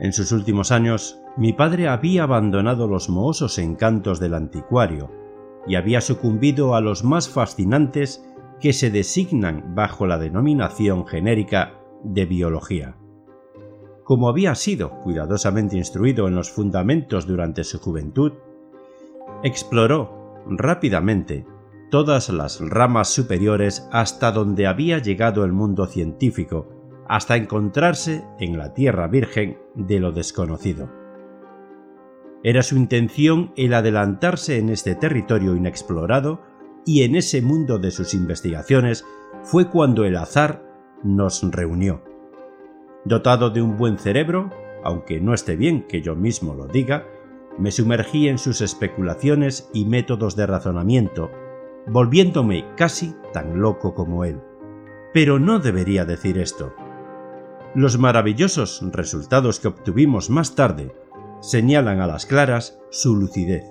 En 0.00 0.12
sus 0.12 0.32
últimos 0.32 0.70
años, 0.70 1.22
mi 1.38 1.54
padre 1.54 1.88
había 1.88 2.24
abandonado 2.24 2.88
los 2.88 3.08
mohosos 3.08 3.58
encantos 3.58 4.20
del 4.20 4.34
anticuario 4.34 5.21
y 5.66 5.76
había 5.76 6.00
sucumbido 6.00 6.74
a 6.74 6.80
los 6.80 7.04
más 7.04 7.28
fascinantes 7.28 8.24
que 8.60 8.72
se 8.72 8.90
designan 8.90 9.74
bajo 9.74 10.06
la 10.06 10.18
denominación 10.18 11.06
genérica 11.06 11.80
de 12.04 12.26
biología. 12.26 12.96
Como 14.04 14.28
había 14.28 14.54
sido 14.54 15.00
cuidadosamente 15.00 15.76
instruido 15.76 16.28
en 16.28 16.34
los 16.34 16.50
fundamentos 16.50 17.26
durante 17.26 17.64
su 17.64 17.78
juventud, 17.78 18.32
exploró 19.42 20.42
rápidamente 20.46 21.46
todas 21.90 22.28
las 22.30 22.60
ramas 22.60 23.08
superiores 23.08 23.88
hasta 23.92 24.32
donde 24.32 24.66
había 24.66 24.98
llegado 24.98 25.44
el 25.44 25.52
mundo 25.52 25.86
científico, 25.86 26.68
hasta 27.06 27.36
encontrarse 27.36 28.24
en 28.38 28.56
la 28.56 28.72
tierra 28.74 29.06
virgen 29.08 29.58
de 29.74 30.00
lo 30.00 30.12
desconocido. 30.12 31.01
Era 32.44 32.62
su 32.62 32.76
intención 32.76 33.52
el 33.56 33.72
adelantarse 33.72 34.58
en 34.58 34.68
este 34.68 34.94
territorio 34.94 35.54
inexplorado 35.54 36.40
y 36.84 37.02
en 37.02 37.14
ese 37.14 37.40
mundo 37.40 37.78
de 37.78 37.92
sus 37.92 38.14
investigaciones 38.14 39.04
fue 39.42 39.70
cuando 39.70 40.04
el 40.04 40.16
azar 40.16 40.64
nos 41.04 41.42
reunió. 41.42 42.02
Dotado 43.04 43.50
de 43.50 43.62
un 43.62 43.76
buen 43.76 43.98
cerebro, 43.98 44.50
aunque 44.82 45.20
no 45.20 45.34
esté 45.34 45.56
bien 45.56 45.86
que 45.86 46.02
yo 46.02 46.16
mismo 46.16 46.54
lo 46.54 46.66
diga, 46.66 47.06
me 47.58 47.70
sumergí 47.70 48.28
en 48.28 48.38
sus 48.38 48.60
especulaciones 48.60 49.68
y 49.72 49.84
métodos 49.84 50.34
de 50.34 50.46
razonamiento, 50.46 51.30
volviéndome 51.86 52.64
casi 52.76 53.14
tan 53.32 53.60
loco 53.60 53.94
como 53.94 54.24
él. 54.24 54.40
Pero 55.12 55.38
no 55.38 55.58
debería 55.58 56.04
decir 56.04 56.38
esto. 56.38 56.74
Los 57.74 57.98
maravillosos 57.98 58.82
resultados 58.92 59.60
que 59.60 59.68
obtuvimos 59.68 60.30
más 60.30 60.54
tarde 60.54 60.92
señalan 61.42 62.00
a 62.00 62.06
las 62.06 62.24
claras 62.24 62.80
su 62.90 63.14
lucidez. 63.14 63.66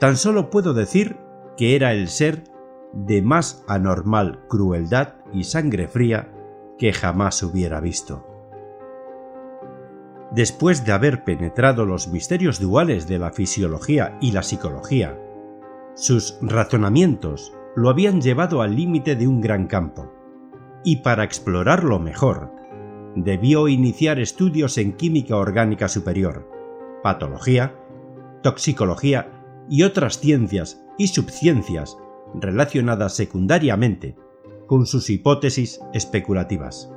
Tan 0.00 0.16
solo 0.16 0.50
puedo 0.50 0.74
decir 0.74 1.20
que 1.56 1.76
era 1.76 1.92
el 1.92 2.08
ser 2.08 2.42
de 2.92 3.22
más 3.22 3.64
anormal 3.68 4.44
crueldad 4.48 5.14
y 5.32 5.44
sangre 5.44 5.86
fría 5.86 6.32
que 6.76 6.92
jamás 6.92 7.44
hubiera 7.44 7.80
visto 7.80 8.26
después 10.30 10.84
de 10.84 10.92
haber 10.92 11.24
penetrado 11.24 11.84
los 11.84 12.08
misterios 12.08 12.60
duales 12.60 13.08
de 13.08 13.18
la 13.18 13.32
fisiología 13.32 14.16
y 14.20 14.32
la 14.32 14.42
psicología. 14.42 15.18
Sus 15.94 16.38
razonamientos 16.40 17.52
lo 17.76 17.90
habían 17.90 18.20
llevado 18.20 18.62
al 18.62 18.76
límite 18.76 19.16
de 19.16 19.26
un 19.26 19.40
gran 19.40 19.66
campo, 19.66 20.12
y 20.84 20.96
para 20.96 21.24
explorarlo 21.24 21.98
mejor, 21.98 22.52
debió 23.16 23.68
iniciar 23.68 24.18
estudios 24.18 24.78
en 24.78 24.92
química 24.92 25.36
orgánica 25.36 25.88
superior, 25.88 26.48
patología, 27.02 27.76
toxicología 28.42 29.30
y 29.68 29.82
otras 29.82 30.18
ciencias 30.18 30.82
y 30.98 31.08
subciencias 31.08 31.96
relacionadas 32.34 33.14
secundariamente 33.14 34.16
con 34.66 34.86
sus 34.86 35.10
hipótesis 35.10 35.80
especulativas. 35.92 36.92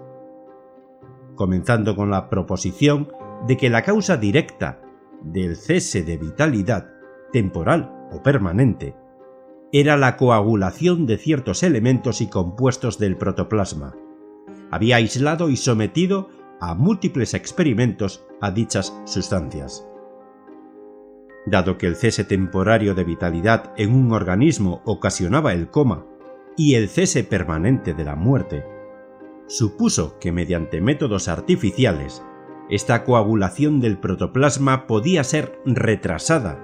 Comenzando 1.35 1.95
con 1.95 2.11
la 2.11 2.29
proposición 2.29 3.11
de 3.47 3.57
que 3.57 3.69
la 3.69 3.81
causa 3.83 4.17
directa 4.17 4.81
del 5.23 5.55
cese 5.55 6.03
de 6.03 6.17
vitalidad, 6.17 6.91
temporal 7.31 8.07
o 8.11 8.21
permanente, 8.21 8.95
era 9.71 9.97
la 9.97 10.17
coagulación 10.17 11.07
de 11.07 11.17
ciertos 11.17 11.63
elementos 11.63 12.21
y 12.21 12.27
compuestos 12.27 12.99
del 12.99 13.17
protoplasma. 13.17 13.95
Había 14.69 14.97
aislado 14.97 15.49
y 15.49 15.57
sometido 15.57 16.29
a 16.59 16.75
múltiples 16.75 17.33
experimentos 17.33 18.23
a 18.39 18.51
dichas 18.51 18.95
sustancias. 19.05 19.87
Dado 21.45 21.77
que 21.77 21.87
el 21.87 21.95
cese 21.95 22.23
temporario 22.23 22.95
de 22.95 23.03
vitalidad 23.03 23.73
en 23.77 23.93
un 23.93 24.13
organismo 24.13 24.81
ocasionaba 24.85 25.53
el 25.53 25.69
coma 25.69 26.05
y 26.55 26.75
el 26.75 26.87
cese 26.87 27.23
permanente 27.23 27.93
de 27.93 28.03
la 28.05 28.15
muerte, 28.15 28.65
supuso 29.47 30.17
que 30.19 30.31
mediante 30.31 30.79
métodos 30.79 31.27
artificiales 31.27 32.23
esta 32.69 33.03
coagulación 33.03 33.81
del 33.81 33.97
protoplasma 33.97 34.87
podía 34.87 35.23
ser 35.23 35.59
retrasada 35.65 36.59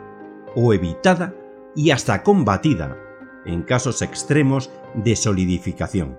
o 0.56 0.74
evitada 0.74 1.36
y 1.76 1.92
hasta 1.92 2.24
combatida 2.24 2.98
en 3.46 3.64
casos 3.64 4.02
extremos 4.02 4.72
de 4.96 5.16
solidificación. 5.16 6.18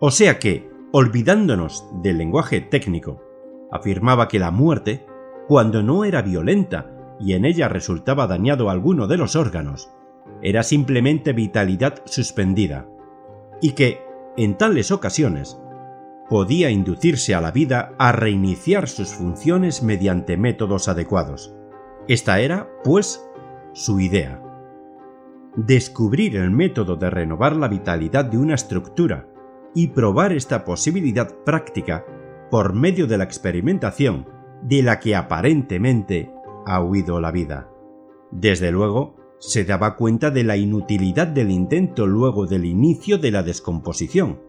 O 0.00 0.10
sea 0.10 0.38
que, 0.38 0.70
olvidándonos 0.92 1.86
del 2.02 2.18
lenguaje 2.18 2.60
técnico, 2.60 3.22
afirmaba 3.70 4.28
que 4.28 4.38
la 4.38 4.50
muerte, 4.50 5.06
cuando 5.48 5.82
no 5.82 6.04
era 6.04 6.22
violenta 6.22 6.93
y 7.24 7.32
en 7.32 7.46
ella 7.46 7.68
resultaba 7.68 8.26
dañado 8.26 8.68
alguno 8.68 9.06
de 9.06 9.16
los 9.16 9.34
órganos, 9.34 9.90
era 10.42 10.62
simplemente 10.62 11.32
vitalidad 11.32 12.02
suspendida, 12.04 12.86
y 13.62 13.72
que, 13.72 14.02
en 14.36 14.58
tales 14.58 14.90
ocasiones, 14.90 15.58
podía 16.28 16.68
inducirse 16.68 17.34
a 17.34 17.40
la 17.40 17.50
vida 17.50 17.94
a 17.98 18.12
reiniciar 18.12 18.88
sus 18.88 19.08
funciones 19.08 19.82
mediante 19.82 20.36
métodos 20.36 20.86
adecuados. 20.86 21.54
Esta 22.08 22.40
era, 22.40 22.68
pues, 22.84 23.26
su 23.72 24.00
idea. 24.00 24.42
descubrir 25.56 26.36
el 26.36 26.50
método 26.50 26.96
de 26.96 27.08
renovar 27.10 27.56
la 27.56 27.68
vitalidad 27.68 28.24
de 28.24 28.38
una 28.38 28.54
estructura 28.54 29.28
y 29.72 29.88
probar 29.88 30.32
esta 30.32 30.64
posibilidad 30.64 31.32
práctica 31.44 32.04
por 32.50 32.74
medio 32.74 33.06
de 33.06 33.18
la 33.18 33.24
experimentación 33.24 34.28
de 34.62 34.82
la 34.82 34.98
que 34.98 35.14
aparentemente 35.14 36.33
ha 36.66 36.82
huido 36.82 37.20
la 37.20 37.30
vida. 37.30 37.70
Desde 38.30 38.70
luego, 38.70 39.16
se 39.38 39.64
daba 39.64 39.96
cuenta 39.96 40.30
de 40.30 40.44
la 40.44 40.56
inutilidad 40.56 41.26
del 41.26 41.50
intento 41.50 42.06
luego 42.06 42.46
del 42.46 42.64
inicio 42.64 43.18
de 43.18 43.30
la 43.30 43.42
descomposición. 43.42 44.40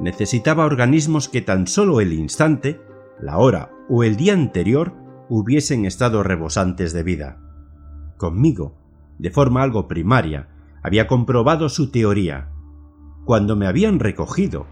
Necesitaba 0.00 0.66
organismos 0.66 1.28
que 1.28 1.40
tan 1.40 1.66
solo 1.66 2.00
el 2.00 2.12
instante, 2.12 2.80
la 3.20 3.38
hora 3.38 3.72
o 3.88 4.04
el 4.04 4.16
día 4.16 4.34
anterior 4.34 4.92
hubiesen 5.28 5.84
estado 5.84 6.22
rebosantes 6.22 6.92
de 6.92 7.02
vida. 7.02 7.40
Conmigo, 8.16 8.76
de 9.18 9.30
forma 9.30 9.62
algo 9.62 9.88
primaria, 9.88 10.48
había 10.82 11.06
comprobado 11.06 11.68
su 11.68 11.90
teoría. 11.90 12.50
Cuando 13.24 13.56
me 13.56 13.66
habían 13.66 13.98
recogido 13.98 14.66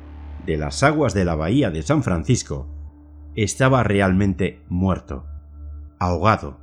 de 0.47 0.57
las 0.57 0.83
aguas 0.83 1.15
de 1.15 1.25
la 1.25 1.35
bahía 1.35 1.71
de 1.71 1.83
San 1.83 2.03
Francisco, 2.03 2.69
estaba 3.35 3.83
realmente 3.83 4.65
muerto, 4.69 5.27
ahogado. 5.99 6.59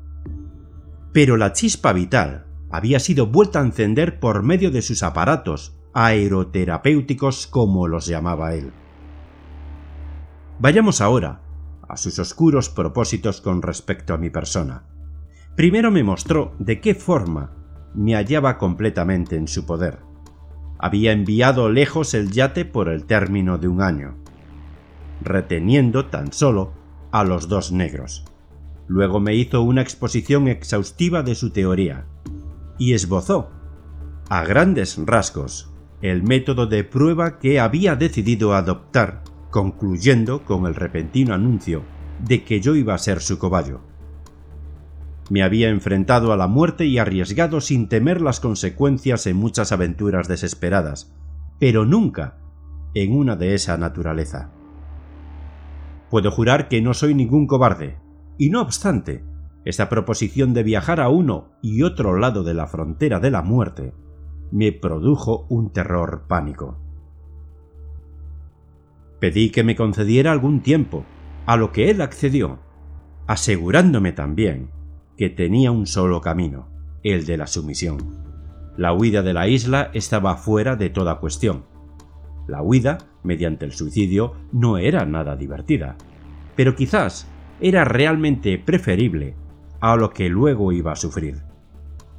Pero 1.11 1.37
la 1.37 1.53
chispa 1.53 1.93
vital 1.93 2.45
había 2.71 2.99
sido 2.99 3.27
vuelta 3.27 3.59
a 3.59 3.63
encender 3.63 4.19
por 4.19 4.43
medio 4.43 4.71
de 4.71 4.81
sus 4.81 5.03
aparatos 5.03 5.77
aeroterapéuticos 5.93 7.47
como 7.47 7.87
los 7.87 8.07
llamaba 8.07 8.55
él. 8.55 8.73
Vayamos 10.59 11.01
ahora 11.01 11.41
a 11.87 11.97
sus 11.97 12.17
oscuros 12.19 12.69
propósitos 12.69 13.41
con 13.41 13.61
respecto 13.61 14.13
a 14.13 14.17
mi 14.17 14.29
persona. 14.29 14.85
Primero 15.55 15.91
me 15.91 16.03
mostró 16.03 16.55
de 16.57 16.81
qué 16.81 16.95
forma 16.95 17.51
me 17.93 18.15
hallaba 18.15 18.57
completamente 18.57 19.35
en 19.35 19.47
su 19.47 19.65
poder. 19.65 19.99
Había 20.79 21.11
enviado 21.11 21.69
lejos 21.69 22.13
el 22.15 22.31
yate 22.31 22.65
por 22.65 22.89
el 22.89 23.05
término 23.05 23.59
de 23.59 23.67
un 23.67 23.81
año, 23.81 24.15
reteniendo 25.21 26.07
tan 26.07 26.33
solo 26.33 26.73
a 27.11 27.23
los 27.23 27.47
dos 27.47 27.71
negros. 27.71 28.25
Luego 28.87 29.19
me 29.19 29.35
hizo 29.35 29.61
una 29.61 29.81
exposición 29.81 30.47
exhaustiva 30.47 31.23
de 31.23 31.35
su 31.35 31.51
teoría 31.51 32.05
y 32.77 32.93
esbozó, 32.93 33.49
a 34.29 34.43
grandes 34.43 34.97
rasgos, 35.05 35.71
el 36.01 36.23
método 36.23 36.65
de 36.67 36.83
prueba 36.83 37.39
que 37.39 37.59
había 37.59 37.95
decidido 37.95 38.53
adoptar, 38.53 39.23
concluyendo 39.51 40.43
con 40.43 40.65
el 40.65 40.75
repentino 40.75 41.33
anuncio 41.33 41.83
de 42.19 42.43
que 42.43 42.59
yo 42.59 42.75
iba 42.75 42.93
a 42.93 42.97
ser 42.97 43.21
su 43.21 43.37
cobayo. 43.37 43.81
Me 45.29 45.43
había 45.43 45.69
enfrentado 45.69 46.33
a 46.33 46.37
la 46.37 46.47
muerte 46.47 46.85
y 46.85 46.97
arriesgado 46.97 47.61
sin 47.61 47.87
temer 47.87 48.21
las 48.21 48.39
consecuencias 48.39 49.25
en 49.27 49.37
muchas 49.37 49.71
aventuras 49.71 50.27
desesperadas, 50.27 51.13
pero 51.59 51.85
nunca 51.85 52.37
en 52.93 53.15
una 53.15 53.35
de 53.35 53.55
esa 53.55 53.77
naturaleza. 53.77 54.51
Puedo 56.09 56.29
jurar 56.31 56.67
que 56.67 56.81
no 56.81 56.93
soy 56.93 57.15
ningún 57.15 57.47
cobarde, 57.47 57.97
y 58.37 58.49
no 58.49 58.61
obstante, 58.61 59.23
esta 59.65 59.89
proposición 59.89 60.53
de 60.53 60.63
viajar 60.63 60.99
a 60.99 61.09
uno 61.09 61.51
y 61.61 61.83
otro 61.83 62.17
lado 62.17 62.43
de 62.43 62.53
la 62.53 62.67
frontera 62.67 63.19
de 63.19 63.31
la 63.31 63.41
muerte 63.41 63.93
me 64.51 64.71
produjo 64.71 65.45
un 65.49 65.71
terror 65.71 66.25
pánico. 66.27 66.77
Pedí 69.19 69.51
que 69.51 69.63
me 69.63 69.75
concediera 69.75 70.31
algún 70.31 70.61
tiempo, 70.61 71.05
a 71.45 71.55
lo 71.55 71.71
que 71.71 71.89
él 71.89 72.01
accedió, 72.01 72.59
asegurándome 73.25 74.11
también 74.11 74.69
que 75.17 75.29
tenía 75.29 75.71
un 75.71 75.87
solo 75.87 76.21
camino, 76.21 76.67
el 77.03 77.25
de 77.25 77.37
la 77.37 77.47
sumisión. 77.47 78.23
La 78.75 78.93
huida 78.93 79.21
de 79.21 79.33
la 79.33 79.47
isla 79.47 79.91
estaba 79.93 80.35
fuera 80.35 80.75
de 80.75 80.89
toda 80.89 81.19
cuestión. 81.19 81.65
La 82.47 82.61
huida, 82.61 82.97
mediante 83.23 83.65
el 83.65 83.71
suicidio, 83.71 84.33
no 84.51 84.77
era 84.77 85.05
nada 85.05 85.35
divertida, 85.35 85.95
pero 86.55 86.75
quizás 86.75 87.27
era 87.63 87.85
realmente 87.85 88.59
preferible 88.59 89.37
a 89.79 89.95
lo 89.95 90.09
que 90.09 90.27
luego 90.27 90.73
iba 90.73 90.91
a 90.91 90.97
sufrir. 90.97 91.43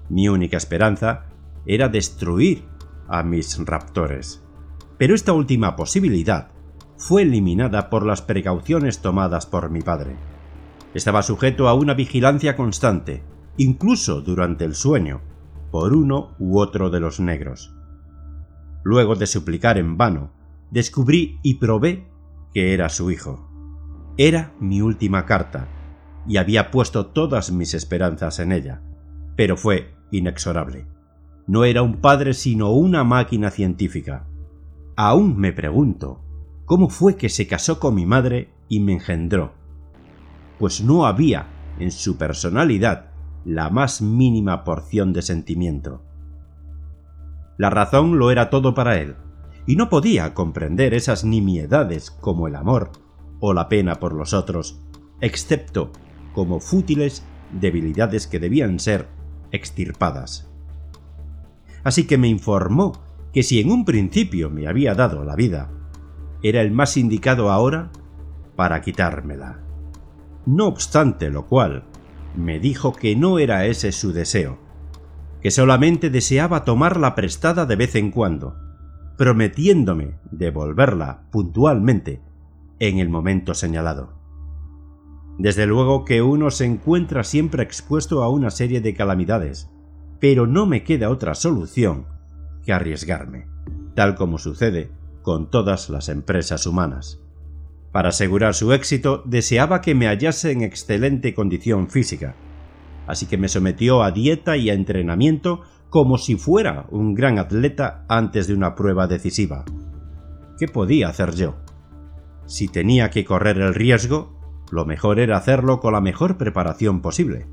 Mi 0.08 0.26
única 0.26 0.56
esperanza 0.56 1.26
era 1.66 1.90
destruir 1.90 2.64
a 3.08 3.22
mis 3.22 3.58
raptores. 3.66 4.42
Pero 4.96 5.14
esta 5.14 5.34
última 5.34 5.76
posibilidad 5.76 6.48
fue 6.96 7.22
eliminada 7.22 7.90
por 7.90 8.06
las 8.06 8.22
precauciones 8.22 9.02
tomadas 9.02 9.44
por 9.44 9.68
mi 9.68 9.82
padre. 9.82 10.16
Estaba 10.94 11.22
sujeto 11.22 11.68
a 11.68 11.74
una 11.74 11.92
vigilancia 11.92 12.56
constante, 12.56 13.22
incluso 13.58 14.22
durante 14.22 14.64
el 14.64 14.74
sueño, 14.74 15.20
por 15.70 15.92
uno 15.92 16.36
u 16.38 16.58
otro 16.58 16.88
de 16.88 17.00
los 17.00 17.20
negros. 17.20 17.74
Luego 18.82 19.14
de 19.14 19.26
suplicar 19.26 19.76
en 19.76 19.98
vano, 19.98 20.32
descubrí 20.70 21.38
y 21.42 21.56
probé 21.56 22.08
que 22.54 22.72
era 22.72 22.88
su 22.88 23.10
hijo. 23.10 23.53
Era 24.16 24.52
mi 24.60 24.80
última 24.80 25.26
carta, 25.26 25.66
y 26.24 26.36
había 26.36 26.70
puesto 26.70 27.06
todas 27.06 27.50
mis 27.50 27.74
esperanzas 27.74 28.38
en 28.38 28.52
ella, 28.52 28.80
pero 29.34 29.56
fue 29.56 29.92
inexorable. 30.12 30.86
No 31.48 31.64
era 31.64 31.82
un 31.82 31.96
padre 31.96 32.32
sino 32.32 32.70
una 32.70 33.02
máquina 33.02 33.50
científica. 33.50 34.28
Aún 34.94 35.36
me 35.36 35.52
pregunto, 35.52 36.22
¿cómo 36.64 36.90
fue 36.90 37.16
que 37.16 37.28
se 37.28 37.48
casó 37.48 37.80
con 37.80 37.96
mi 37.96 38.06
madre 38.06 38.52
y 38.68 38.78
me 38.78 38.92
engendró? 38.92 39.52
Pues 40.60 40.80
no 40.80 41.06
había 41.06 41.48
en 41.80 41.90
su 41.90 42.16
personalidad 42.16 43.10
la 43.44 43.68
más 43.68 44.00
mínima 44.00 44.62
porción 44.62 45.12
de 45.12 45.22
sentimiento. 45.22 46.04
La 47.58 47.68
razón 47.68 48.16
lo 48.16 48.30
era 48.30 48.48
todo 48.48 48.74
para 48.74 49.00
él, 49.00 49.16
y 49.66 49.74
no 49.74 49.88
podía 49.88 50.34
comprender 50.34 50.94
esas 50.94 51.24
nimiedades 51.24 52.12
como 52.12 52.46
el 52.46 52.54
amor 52.54 53.03
o 53.46 53.52
la 53.52 53.68
pena 53.68 54.00
por 54.00 54.14
los 54.14 54.32
otros, 54.32 54.80
excepto 55.20 55.92
como 56.32 56.60
fútiles 56.60 57.26
debilidades 57.52 58.26
que 58.26 58.40
debían 58.40 58.80
ser 58.80 59.06
extirpadas. 59.52 60.50
Así 61.82 62.06
que 62.06 62.16
me 62.16 62.28
informó 62.28 63.02
que 63.34 63.42
si 63.42 63.60
en 63.60 63.70
un 63.70 63.84
principio 63.84 64.48
me 64.48 64.66
había 64.66 64.94
dado 64.94 65.24
la 65.24 65.36
vida, 65.36 65.70
era 66.42 66.62
el 66.62 66.70
más 66.70 66.96
indicado 66.96 67.50
ahora 67.50 67.90
para 68.56 68.80
quitármela. 68.80 69.60
No 70.46 70.66
obstante 70.66 71.28
lo 71.28 71.44
cual, 71.44 71.84
me 72.34 72.58
dijo 72.58 72.94
que 72.94 73.14
no 73.14 73.38
era 73.38 73.66
ese 73.66 73.92
su 73.92 74.14
deseo, 74.14 74.58
que 75.42 75.50
solamente 75.50 76.08
deseaba 76.08 76.64
tomarla 76.64 77.14
prestada 77.14 77.66
de 77.66 77.76
vez 77.76 77.94
en 77.94 78.10
cuando, 78.10 78.56
prometiéndome 79.18 80.14
devolverla 80.30 81.24
puntualmente 81.30 82.22
en 82.78 82.98
el 82.98 83.08
momento 83.08 83.54
señalado. 83.54 84.12
Desde 85.38 85.66
luego 85.66 86.04
que 86.04 86.22
uno 86.22 86.50
se 86.50 86.64
encuentra 86.64 87.24
siempre 87.24 87.62
expuesto 87.62 88.22
a 88.22 88.28
una 88.28 88.50
serie 88.50 88.80
de 88.80 88.94
calamidades, 88.94 89.70
pero 90.20 90.46
no 90.46 90.66
me 90.66 90.84
queda 90.84 91.10
otra 91.10 91.34
solución 91.34 92.06
que 92.64 92.72
arriesgarme, 92.72 93.46
tal 93.94 94.14
como 94.14 94.38
sucede 94.38 94.90
con 95.22 95.50
todas 95.50 95.88
las 95.88 96.08
empresas 96.08 96.66
humanas. 96.66 97.20
Para 97.92 98.10
asegurar 98.10 98.54
su 98.54 98.72
éxito, 98.72 99.22
deseaba 99.24 99.80
que 99.80 99.94
me 99.94 100.06
hallase 100.06 100.52
en 100.52 100.62
excelente 100.62 101.34
condición 101.34 101.88
física, 101.88 102.34
así 103.06 103.26
que 103.26 103.38
me 103.38 103.48
sometió 103.48 104.02
a 104.02 104.10
dieta 104.10 104.56
y 104.56 104.70
a 104.70 104.74
entrenamiento 104.74 105.62
como 105.90 106.18
si 106.18 106.36
fuera 106.36 106.86
un 106.90 107.14
gran 107.14 107.38
atleta 107.38 108.04
antes 108.08 108.46
de 108.46 108.54
una 108.54 108.74
prueba 108.74 109.06
decisiva. 109.06 109.64
¿Qué 110.58 110.68
podía 110.68 111.08
hacer 111.08 111.34
yo? 111.34 111.63
Si 112.46 112.68
tenía 112.68 113.10
que 113.10 113.24
correr 113.24 113.58
el 113.58 113.74
riesgo, 113.74 114.34
lo 114.70 114.84
mejor 114.84 115.20
era 115.20 115.36
hacerlo 115.36 115.80
con 115.80 115.92
la 115.92 116.00
mejor 116.00 116.36
preparación 116.36 117.00
posible. 117.00 117.46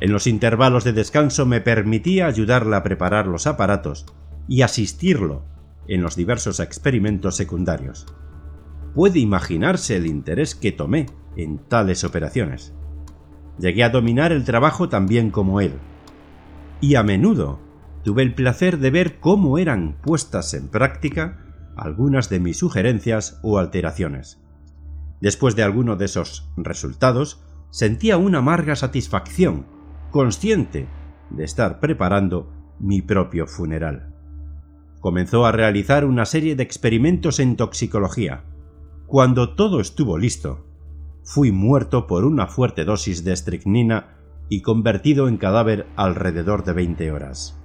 En 0.00 0.12
los 0.12 0.26
intervalos 0.26 0.84
de 0.84 0.92
descanso 0.92 1.46
me 1.46 1.60
permitía 1.60 2.26
ayudarle 2.26 2.76
a 2.76 2.82
preparar 2.82 3.26
los 3.26 3.46
aparatos 3.46 4.06
y 4.48 4.62
asistirlo 4.62 5.44
en 5.88 6.02
los 6.02 6.16
diversos 6.16 6.60
experimentos 6.60 7.36
secundarios. 7.36 8.06
Puede 8.94 9.18
imaginarse 9.18 9.96
el 9.96 10.06
interés 10.06 10.54
que 10.54 10.72
tomé 10.72 11.06
en 11.36 11.58
tales 11.58 12.04
operaciones. 12.04 12.72
Llegué 13.58 13.84
a 13.84 13.90
dominar 13.90 14.32
el 14.32 14.44
trabajo 14.44 14.88
tan 14.88 15.06
bien 15.06 15.30
como 15.30 15.60
él. 15.60 15.74
Y 16.80 16.96
a 16.96 17.02
menudo 17.02 17.60
tuve 18.02 18.22
el 18.22 18.34
placer 18.34 18.78
de 18.78 18.90
ver 18.90 19.18
cómo 19.20 19.58
eran 19.58 19.96
puestas 20.02 20.54
en 20.54 20.68
práctica 20.68 21.43
algunas 21.76 22.28
de 22.28 22.40
mis 22.40 22.58
sugerencias 22.58 23.38
o 23.42 23.58
alteraciones. 23.58 24.42
Después 25.20 25.56
de 25.56 25.62
alguno 25.62 25.96
de 25.96 26.04
esos 26.04 26.50
resultados, 26.56 27.42
sentía 27.70 28.16
una 28.18 28.38
amarga 28.38 28.76
satisfacción, 28.76 29.66
consciente 30.10 30.86
de 31.30 31.44
estar 31.44 31.80
preparando 31.80 32.52
mi 32.78 33.02
propio 33.02 33.46
funeral. 33.46 34.14
Comenzó 35.00 35.44
a 35.46 35.52
realizar 35.52 36.04
una 36.04 36.24
serie 36.24 36.56
de 36.56 36.62
experimentos 36.62 37.40
en 37.40 37.56
toxicología. 37.56 38.44
Cuando 39.06 39.54
todo 39.54 39.80
estuvo 39.80 40.18
listo, 40.18 40.66
fui 41.24 41.52
muerto 41.52 42.06
por 42.06 42.24
una 42.24 42.46
fuerte 42.46 42.84
dosis 42.84 43.24
de 43.24 43.32
estricnina 43.32 44.16
y 44.48 44.62
convertido 44.62 45.28
en 45.28 45.36
cadáver 45.36 45.86
alrededor 45.96 46.64
de 46.64 46.72
20 46.74 47.10
horas. 47.12 47.60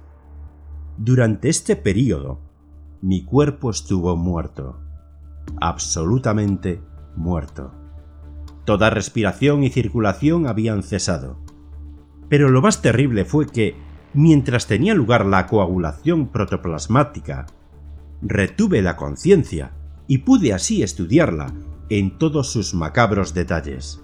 Durante 0.96 1.48
este 1.48 1.76
período, 1.76 2.40
mi 3.02 3.24
cuerpo 3.24 3.70
estuvo 3.70 4.14
muerto, 4.16 4.80
absolutamente 5.60 6.82
muerto. 7.16 7.72
Toda 8.66 8.90
respiración 8.90 9.64
y 9.64 9.70
circulación 9.70 10.46
habían 10.46 10.82
cesado. 10.82 11.38
Pero 12.28 12.50
lo 12.50 12.60
más 12.60 12.82
terrible 12.82 13.24
fue 13.24 13.46
que, 13.46 13.74
mientras 14.12 14.66
tenía 14.66 14.94
lugar 14.94 15.24
la 15.24 15.46
coagulación 15.46 16.28
protoplasmática, 16.28 17.46
retuve 18.20 18.82
la 18.82 18.96
conciencia 18.96 19.72
y 20.06 20.18
pude 20.18 20.52
así 20.52 20.82
estudiarla 20.82 21.54
en 21.88 22.18
todos 22.18 22.52
sus 22.52 22.74
macabros 22.74 23.32
detalles. 23.32 24.02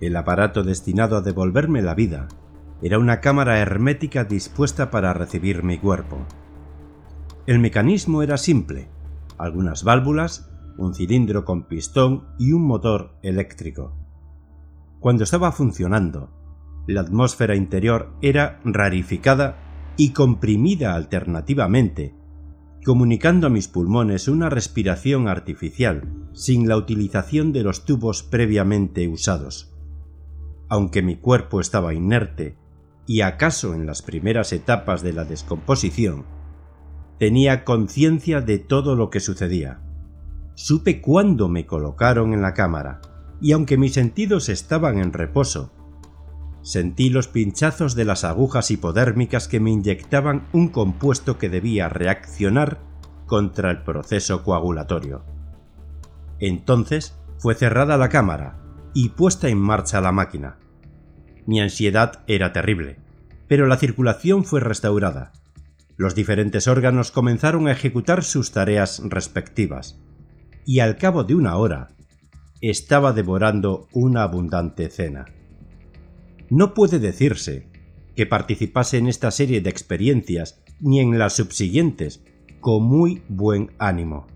El 0.00 0.16
aparato 0.16 0.62
destinado 0.62 1.16
a 1.16 1.20
devolverme 1.20 1.82
la 1.82 1.94
vida 1.94 2.28
era 2.80 2.98
una 2.98 3.20
cámara 3.20 3.58
hermética 3.58 4.24
dispuesta 4.24 4.90
para 4.90 5.12
recibir 5.14 5.62
mi 5.64 5.78
cuerpo. 5.78 6.18
El 7.44 7.58
mecanismo 7.58 8.22
era 8.22 8.36
simple, 8.36 8.88
algunas 9.36 9.82
válvulas, 9.82 10.48
un 10.78 10.94
cilindro 10.94 11.44
con 11.44 11.64
pistón 11.66 12.28
y 12.38 12.52
un 12.52 12.62
motor 12.62 13.16
eléctrico. 13.22 13.96
Cuando 15.00 15.24
estaba 15.24 15.50
funcionando, 15.50 16.30
la 16.86 17.00
atmósfera 17.00 17.56
interior 17.56 18.14
era 18.22 18.60
rarificada 18.64 19.56
y 19.96 20.10
comprimida 20.10 20.94
alternativamente, 20.94 22.14
comunicando 22.84 23.48
a 23.48 23.50
mis 23.50 23.66
pulmones 23.66 24.28
una 24.28 24.48
respiración 24.48 25.26
artificial 25.26 26.28
sin 26.32 26.68
la 26.68 26.76
utilización 26.76 27.52
de 27.52 27.64
los 27.64 27.84
tubos 27.84 28.22
previamente 28.22 29.08
usados. 29.08 29.74
Aunque 30.68 31.02
mi 31.02 31.16
cuerpo 31.16 31.60
estaba 31.60 31.92
inerte 31.92 32.56
y 33.04 33.22
acaso 33.22 33.74
en 33.74 33.84
las 33.84 34.00
primeras 34.00 34.52
etapas 34.52 35.02
de 35.02 35.12
la 35.12 35.24
descomposición, 35.24 36.24
tenía 37.22 37.62
conciencia 37.62 38.40
de 38.40 38.58
todo 38.58 38.96
lo 38.96 39.08
que 39.08 39.20
sucedía. 39.20 39.78
Supe 40.56 41.00
cuándo 41.00 41.48
me 41.48 41.66
colocaron 41.66 42.32
en 42.32 42.42
la 42.42 42.52
cámara, 42.52 43.00
y 43.40 43.52
aunque 43.52 43.76
mis 43.78 43.92
sentidos 43.92 44.48
estaban 44.48 44.98
en 44.98 45.12
reposo, 45.12 45.70
sentí 46.62 47.10
los 47.10 47.28
pinchazos 47.28 47.94
de 47.94 48.06
las 48.06 48.24
agujas 48.24 48.72
hipodérmicas 48.72 49.46
que 49.46 49.60
me 49.60 49.70
inyectaban 49.70 50.48
un 50.52 50.70
compuesto 50.70 51.38
que 51.38 51.48
debía 51.48 51.88
reaccionar 51.88 52.80
contra 53.26 53.70
el 53.70 53.84
proceso 53.84 54.42
coagulatorio. 54.42 55.22
Entonces 56.40 57.16
fue 57.38 57.54
cerrada 57.54 57.96
la 57.98 58.08
cámara 58.08 58.58
y 58.94 59.10
puesta 59.10 59.48
en 59.48 59.58
marcha 59.58 60.00
la 60.00 60.10
máquina. 60.10 60.58
Mi 61.46 61.60
ansiedad 61.60 62.24
era 62.26 62.52
terrible, 62.52 62.98
pero 63.46 63.68
la 63.68 63.76
circulación 63.76 64.42
fue 64.42 64.58
restaurada. 64.58 65.30
Los 65.96 66.14
diferentes 66.14 66.68
órganos 66.68 67.10
comenzaron 67.10 67.68
a 67.68 67.72
ejecutar 67.72 68.24
sus 68.24 68.52
tareas 68.52 69.02
respectivas, 69.04 70.00
y 70.64 70.80
al 70.80 70.96
cabo 70.96 71.24
de 71.24 71.34
una 71.34 71.56
hora 71.56 71.88
estaba 72.60 73.12
devorando 73.12 73.88
una 73.92 74.22
abundante 74.22 74.88
cena. 74.88 75.26
No 76.48 76.74
puede 76.74 76.98
decirse 76.98 77.68
que 78.14 78.26
participase 78.26 78.98
en 78.98 79.08
esta 79.08 79.30
serie 79.30 79.60
de 79.60 79.70
experiencias 79.70 80.62
ni 80.80 81.00
en 81.00 81.18
las 81.18 81.34
subsiguientes 81.34 82.24
con 82.60 82.84
muy 82.84 83.22
buen 83.28 83.72
ánimo. 83.78 84.26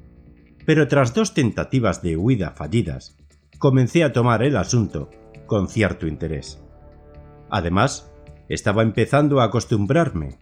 Pero 0.65 0.89
tras 0.89 1.15
dos 1.15 1.35
tentativas 1.35 2.03
de 2.03 2.17
huida 2.17 2.51
fallidas, 2.51 3.17
comencé 3.59 4.03
a 4.03 4.13
tomar 4.13 4.43
el 4.43 4.57
asunto 4.57 5.11
con 5.47 5.69
cierto 5.69 6.07
interés. 6.07 6.61
Además, 7.51 8.13
estaba 8.49 8.83
empezando 8.83 9.41
a 9.41 9.45
acostumbrarme. 9.45 10.39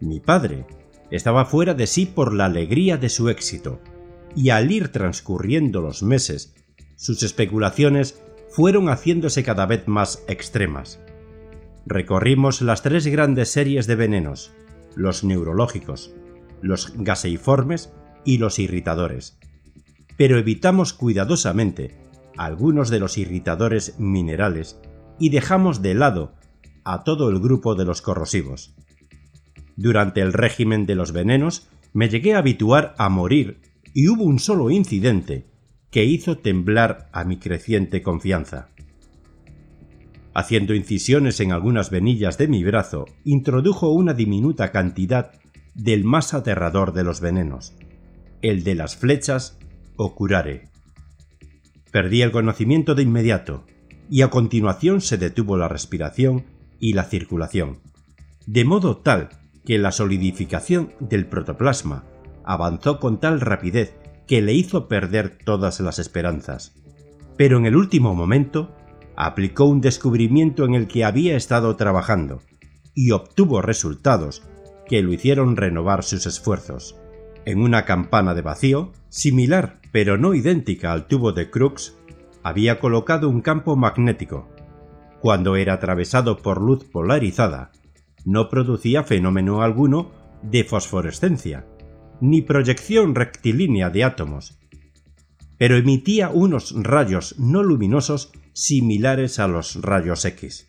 Mi 0.00 0.20
padre 0.20 0.66
estaba 1.10 1.44
fuera 1.44 1.74
de 1.74 1.86
sí 1.86 2.06
por 2.06 2.32
la 2.34 2.46
alegría 2.46 2.96
de 2.96 3.08
su 3.08 3.28
éxito, 3.28 3.80
y 4.36 4.50
al 4.50 4.70
ir 4.70 4.88
transcurriendo 4.88 5.80
los 5.80 6.02
meses, 6.02 6.54
sus 6.96 7.22
especulaciones 7.22 8.22
fueron 8.50 8.88
haciéndose 8.88 9.42
cada 9.42 9.66
vez 9.66 9.86
más 9.86 10.22
extremas. 10.28 11.00
Recorrimos 11.86 12.60
las 12.60 12.82
tres 12.82 13.06
grandes 13.06 13.50
series 13.50 13.86
de 13.86 13.96
venenos, 13.96 14.52
los 14.94 15.24
neurológicos, 15.24 16.12
los 16.60 16.92
gaseiformes 16.96 17.92
y 18.24 18.38
los 18.38 18.58
irritadores, 18.58 19.38
pero 20.16 20.38
evitamos 20.38 20.92
cuidadosamente 20.92 21.96
algunos 22.36 22.90
de 22.90 22.98
los 22.98 23.16
irritadores 23.16 23.98
minerales 23.98 24.78
y 25.18 25.30
dejamos 25.30 25.82
de 25.82 25.94
lado 25.94 26.34
a 26.84 27.04
todo 27.04 27.30
el 27.30 27.40
grupo 27.40 27.74
de 27.74 27.84
los 27.84 28.02
corrosivos. 28.02 28.74
Durante 29.78 30.20
el 30.20 30.32
régimen 30.32 30.86
de 30.86 30.96
los 30.96 31.12
venenos 31.12 31.68
me 31.92 32.08
llegué 32.08 32.34
a 32.34 32.38
habituar 32.38 32.96
a 32.98 33.08
morir 33.08 33.60
y 33.94 34.08
hubo 34.08 34.24
un 34.24 34.40
solo 34.40 34.70
incidente 34.70 35.46
que 35.92 36.04
hizo 36.04 36.36
temblar 36.36 37.08
a 37.12 37.22
mi 37.22 37.36
creciente 37.36 38.02
confianza. 38.02 38.70
Haciendo 40.34 40.74
incisiones 40.74 41.38
en 41.38 41.52
algunas 41.52 41.90
venillas 41.90 42.38
de 42.38 42.48
mi 42.48 42.64
brazo, 42.64 43.06
introdujo 43.22 43.90
una 43.90 44.14
diminuta 44.14 44.72
cantidad 44.72 45.30
del 45.76 46.02
más 46.02 46.34
aterrador 46.34 46.92
de 46.92 47.04
los 47.04 47.20
venenos, 47.20 47.76
el 48.42 48.64
de 48.64 48.74
las 48.74 48.96
flechas 48.96 49.60
o 49.94 50.16
curare. 50.16 50.70
Perdí 51.92 52.22
el 52.22 52.32
conocimiento 52.32 52.96
de 52.96 53.04
inmediato, 53.04 53.64
y 54.10 54.22
a 54.22 54.28
continuación 54.28 55.02
se 55.02 55.18
detuvo 55.18 55.56
la 55.56 55.68
respiración 55.68 56.46
y 56.80 56.94
la 56.94 57.04
circulación, 57.04 57.78
de 58.44 58.64
modo 58.64 58.96
tal 58.96 59.28
que 59.64 59.78
la 59.78 59.92
solidificación 59.92 60.92
del 61.00 61.26
protoplasma 61.26 62.04
avanzó 62.44 62.98
con 62.98 63.20
tal 63.20 63.40
rapidez 63.40 63.96
que 64.26 64.42
le 64.42 64.52
hizo 64.54 64.88
perder 64.88 65.38
todas 65.44 65.80
las 65.80 65.98
esperanzas. 65.98 66.74
Pero 67.36 67.58
en 67.58 67.66
el 67.66 67.76
último 67.76 68.14
momento 68.14 68.74
aplicó 69.16 69.64
un 69.64 69.80
descubrimiento 69.80 70.64
en 70.64 70.74
el 70.74 70.86
que 70.86 71.04
había 71.04 71.36
estado 71.36 71.76
trabajando 71.76 72.40
y 72.94 73.10
obtuvo 73.12 73.62
resultados 73.62 74.42
que 74.86 75.02
lo 75.02 75.12
hicieron 75.12 75.56
renovar 75.56 76.02
sus 76.02 76.26
esfuerzos. 76.26 76.96
En 77.44 77.60
una 77.60 77.84
campana 77.84 78.34
de 78.34 78.42
vacío, 78.42 78.92
similar 79.08 79.80
pero 79.92 80.18
no 80.18 80.34
idéntica 80.34 80.92
al 80.92 81.06
tubo 81.06 81.32
de 81.32 81.50
Crookes, 81.50 81.96
había 82.42 82.78
colocado 82.78 83.28
un 83.28 83.40
campo 83.40 83.76
magnético. 83.76 84.48
Cuando 85.20 85.56
era 85.56 85.74
atravesado 85.74 86.38
por 86.38 86.60
luz 86.60 86.84
polarizada, 86.84 87.72
no 88.28 88.50
producía 88.50 89.04
fenómeno 89.04 89.62
alguno 89.62 90.12
de 90.42 90.62
fosforescencia, 90.62 91.66
ni 92.20 92.42
proyección 92.42 93.14
rectilínea 93.14 93.88
de 93.88 94.04
átomos, 94.04 94.58
pero 95.56 95.78
emitía 95.78 96.28
unos 96.28 96.74
rayos 96.76 97.38
no 97.38 97.62
luminosos 97.62 98.30
similares 98.52 99.38
a 99.38 99.48
los 99.48 99.80
rayos 99.80 100.26
X. 100.26 100.68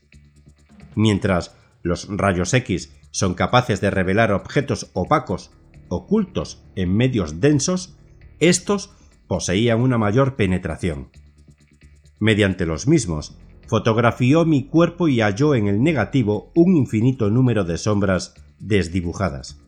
Mientras 0.96 1.54
los 1.84 2.08
rayos 2.10 2.54
X 2.54 2.96
son 3.12 3.34
capaces 3.34 3.82
de 3.82 3.92
revelar 3.92 4.32
objetos 4.32 4.90
opacos 4.94 5.52
ocultos 5.90 6.64
en 6.76 6.96
medios 6.96 7.42
densos, 7.42 7.98
estos 8.40 8.96
poseían 9.28 9.82
una 9.82 9.98
mayor 9.98 10.38
penetración. 10.38 11.10
Mediante 12.20 12.66
los 12.66 12.88
mismos, 12.88 13.38
fotografió 13.70 14.46
mi 14.46 14.64
cuerpo 14.64 15.08
y 15.08 15.22
halló 15.22 15.54
en 15.54 15.68
el 15.68 15.84
negativo 15.84 16.52
un 16.56 16.76
infinito 16.76 17.30
número 17.30 17.64
de 17.64 17.78
sombras 17.78 18.34
desdibujadas, 18.58 19.62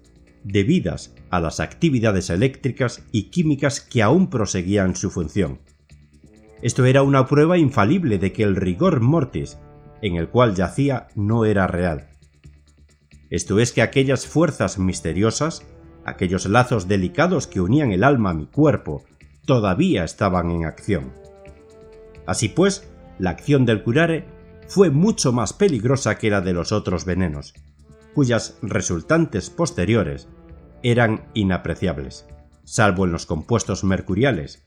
debidas 0.43 1.13
a 1.29 1.39
las 1.39 1.59
actividades 1.59 2.31
eléctricas 2.31 3.05
y 3.11 3.29
químicas 3.29 3.79
que 3.79 4.01
aún 4.01 4.31
proseguían 4.31 4.95
su 4.95 5.11
función. 5.11 5.59
Esto 6.63 6.85
era 6.85 7.03
una 7.03 7.27
prueba 7.27 7.59
infalible 7.59 8.17
de 8.17 8.33
que 8.33 8.41
el 8.41 8.55
rigor 8.55 9.01
mortis 9.01 9.59
en 10.01 10.15
el 10.15 10.29
cual 10.29 10.55
yacía 10.55 11.07
no 11.13 11.45
era 11.45 11.67
real. 11.67 12.09
Esto 13.29 13.59
es 13.59 13.71
que 13.71 13.83
aquellas 13.83 14.25
fuerzas 14.25 14.79
misteriosas, 14.79 15.63
aquellos 16.05 16.47
lazos 16.47 16.87
delicados 16.87 17.45
que 17.45 17.61
unían 17.61 17.91
el 17.91 18.03
alma 18.03 18.31
a 18.31 18.33
mi 18.33 18.47
cuerpo, 18.47 19.03
todavía 19.45 20.03
estaban 20.03 20.49
en 20.49 20.65
acción. 20.65 21.13
Así 22.25 22.49
pues, 22.49 22.90
la 23.21 23.29
acción 23.29 23.67
del 23.67 23.83
curare 23.83 24.25
fue 24.67 24.89
mucho 24.89 25.31
más 25.31 25.53
peligrosa 25.53 26.17
que 26.17 26.31
la 26.31 26.41
de 26.41 26.53
los 26.53 26.71
otros 26.71 27.05
venenos, 27.05 27.53
cuyas 28.15 28.57
resultantes 28.63 29.51
posteriores 29.51 30.27
eran 30.81 31.29
inapreciables, 31.35 32.25
salvo 32.63 33.05
en 33.05 33.11
los 33.11 33.27
compuestos 33.27 33.83
mercuriales, 33.83 34.65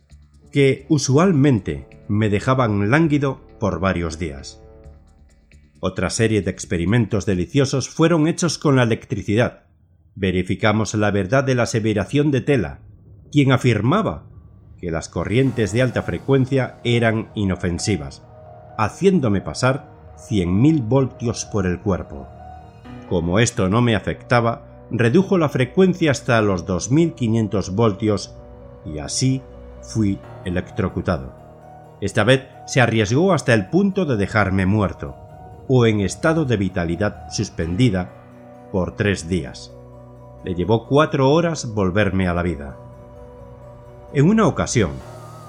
que 0.52 0.86
usualmente 0.88 1.88
me 2.06 2.30
dejaban 2.30 2.92
lánguido 2.92 3.40
por 3.58 3.80
varios 3.80 4.20
días. 4.20 4.62
Otra 5.80 6.08
serie 6.08 6.40
de 6.40 6.52
experimentos 6.52 7.26
deliciosos 7.26 7.88
fueron 7.88 8.28
hechos 8.28 8.56
con 8.58 8.76
la 8.76 8.84
electricidad. 8.84 9.64
Verificamos 10.14 10.94
la 10.94 11.10
verdad 11.10 11.42
de 11.42 11.56
la 11.56 11.64
aseveración 11.64 12.30
de 12.30 12.40
Tela, 12.40 12.82
quien 13.32 13.50
afirmaba 13.50 14.30
que 14.78 14.92
las 14.92 15.08
corrientes 15.08 15.72
de 15.72 15.82
alta 15.82 16.04
frecuencia 16.04 16.78
eran 16.84 17.32
inofensivas, 17.34 18.22
haciéndome 18.76 19.40
pasar 19.40 19.86
100.000 20.16 20.86
voltios 20.86 21.44
por 21.44 21.66
el 21.66 21.80
cuerpo. 21.80 22.26
Como 23.08 23.38
esto 23.38 23.68
no 23.68 23.82
me 23.82 23.94
afectaba, 23.94 24.62
redujo 24.90 25.38
la 25.38 25.48
frecuencia 25.48 26.10
hasta 26.10 26.40
los 26.40 26.66
2500 26.66 27.74
voltios 27.74 28.34
y 28.84 28.98
así 28.98 29.42
fui 29.82 30.18
electrocutado. 30.44 31.32
Esta 32.00 32.24
vez 32.24 32.46
se 32.66 32.80
arriesgó 32.80 33.32
hasta 33.32 33.54
el 33.54 33.66
punto 33.68 34.04
de 34.04 34.16
dejarme 34.16 34.66
muerto 34.66 35.16
o 35.68 35.86
en 35.86 36.00
estado 36.00 36.44
de 36.44 36.56
vitalidad 36.56 37.30
suspendida 37.30 38.10
por 38.72 38.96
tres 38.96 39.28
días. 39.28 39.72
Le 40.44 40.54
llevó 40.54 40.86
cuatro 40.86 41.30
horas 41.30 41.72
volverme 41.74 42.28
a 42.28 42.34
la 42.34 42.42
vida. 42.42 42.76
En 44.12 44.28
una 44.28 44.46
ocasión, 44.46 44.92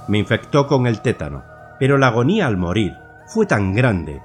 me 0.07 0.17
infectó 0.17 0.67
con 0.67 0.87
el 0.87 1.01
tétano, 1.01 1.43
pero 1.79 1.97
la 1.97 2.07
agonía 2.07 2.47
al 2.47 2.57
morir 2.57 2.93
fue 3.25 3.45
tan 3.45 3.73
grande 3.73 4.21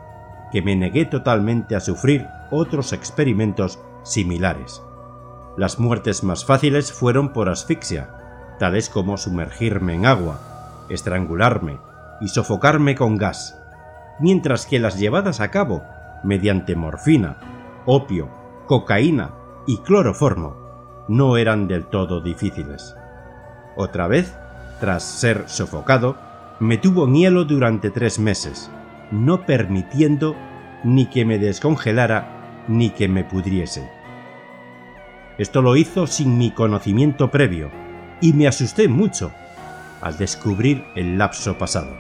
que 0.52 0.62
me 0.62 0.76
negué 0.76 1.04
totalmente 1.04 1.76
a 1.76 1.80
sufrir 1.80 2.26
otros 2.50 2.92
experimentos 2.92 3.78
similares. 4.02 4.82
Las 5.56 5.78
muertes 5.78 6.24
más 6.24 6.44
fáciles 6.44 6.92
fueron 6.92 7.32
por 7.32 7.48
asfixia, 7.48 8.10
tales 8.58 8.88
como 8.88 9.16
sumergirme 9.16 9.94
en 9.94 10.06
agua, 10.06 10.86
estrangularme 10.88 11.78
y 12.20 12.28
sofocarme 12.28 12.94
con 12.94 13.16
gas, 13.16 13.60
mientras 14.20 14.66
que 14.66 14.78
las 14.78 14.98
llevadas 14.98 15.40
a 15.40 15.50
cabo 15.50 15.82
mediante 16.22 16.76
morfina, 16.76 17.36
opio, 17.86 18.28
cocaína 18.66 19.30
y 19.66 19.78
cloroformo 19.78 20.56
no 21.08 21.36
eran 21.36 21.66
del 21.66 21.86
todo 21.86 22.20
difíciles. 22.20 22.94
Otra 23.76 24.06
vez, 24.06 24.36
tras 24.80 25.02
ser 25.02 25.44
sofocado, 25.46 26.16
me 26.60 26.76
tuvo 26.76 27.08
hielo 27.08 27.44
durante 27.44 27.90
tres 27.90 28.18
meses, 28.18 28.70
no 29.10 29.46
permitiendo 29.46 30.36
ni 30.84 31.06
que 31.06 31.24
me 31.24 31.38
descongelara 31.38 32.64
ni 32.68 32.90
que 32.90 33.08
me 33.08 33.24
pudriese. 33.24 33.88
Esto 35.38 35.62
lo 35.62 35.76
hizo 35.76 36.06
sin 36.06 36.36
mi 36.38 36.50
conocimiento 36.50 37.30
previo, 37.30 37.70
y 38.20 38.34
me 38.34 38.46
asusté 38.46 38.88
mucho 38.88 39.32
al 40.00 40.18
descubrir 40.18 40.84
el 40.94 41.18
lapso 41.18 41.56
pasado. 41.56 41.96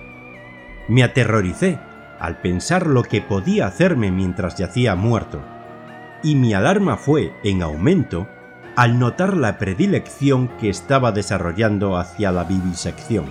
Me 0.88 1.02
aterroricé 1.02 1.78
al 2.18 2.38
pensar 2.40 2.86
lo 2.86 3.02
que 3.02 3.22
podía 3.22 3.66
hacerme 3.66 4.10
mientras 4.10 4.56
yacía 4.56 4.94
muerto, 4.94 5.40
y 6.22 6.34
mi 6.34 6.52
alarma 6.52 6.96
fue 6.98 7.32
en 7.42 7.62
aumento 7.62 8.28
al 8.76 8.98
notar 8.98 9.36
la 9.36 9.58
predilección 9.58 10.48
que 10.58 10.68
estaba 10.68 11.12
desarrollando 11.12 11.96
hacia 11.96 12.30
la 12.32 12.44
vivisección. 12.44 13.24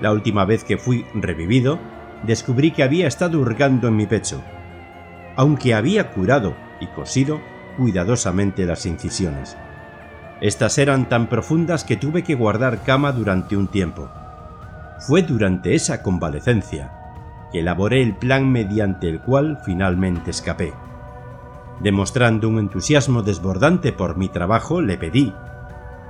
La 0.00 0.12
última 0.12 0.44
vez 0.44 0.64
que 0.64 0.76
fui 0.76 1.06
revivido, 1.14 1.78
descubrí 2.24 2.70
que 2.70 2.82
había 2.82 3.06
estado 3.06 3.40
hurgando 3.40 3.88
en 3.88 3.96
mi 3.96 4.06
pecho, 4.06 4.42
aunque 5.36 5.74
había 5.74 6.10
curado 6.10 6.54
y 6.80 6.86
cosido 6.88 7.40
cuidadosamente 7.76 8.64
las 8.64 8.86
incisiones. 8.86 9.56
Estas 10.40 10.78
eran 10.78 11.08
tan 11.08 11.28
profundas 11.28 11.84
que 11.84 11.96
tuve 11.96 12.22
que 12.22 12.34
guardar 12.34 12.82
cama 12.82 13.12
durante 13.12 13.56
un 13.56 13.68
tiempo. 13.68 14.10
Fue 14.98 15.22
durante 15.22 15.74
esa 15.74 16.02
convalecencia 16.02 16.92
que 17.52 17.60
elaboré 17.60 18.02
el 18.02 18.16
plan 18.16 18.50
mediante 18.50 19.08
el 19.08 19.20
cual 19.20 19.60
finalmente 19.64 20.30
escapé. 20.30 20.72
Demostrando 21.80 22.48
un 22.48 22.58
entusiasmo 22.58 23.22
desbordante 23.22 23.92
por 23.92 24.16
mi 24.16 24.28
trabajo, 24.28 24.80
le 24.80 24.96
pedí, 24.96 25.32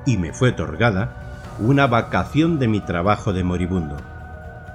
y 0.07 0.17
me 0.17 0.33
fue 0.33 0.51
otorgada, 0.51 1.55
una 1.59 1.87
vacación 1.87 2.59
de 2.59 2.69
mi 2.69 2.81
trabajo 2.81 3.33
de 3.33 3.43
moribundo. 3.45 3.97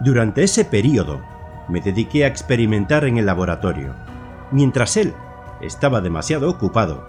Durante 0.03 0.43
ese 0.43 0.65
periodo, 0.65 1.21
me 1.69 1.79
dediqué 1.79 2.25
a 2.25 2.27
experimentar 2.27 3.05
en 3.05 3.19
el 3.19 3.27
laboratorio, 3.27 3.93
mientras 4.51 4.97
él 4.97 5.13
estaba 5.61 6.01
demasiado 6.01 6.49
ocupado 6.49 7.05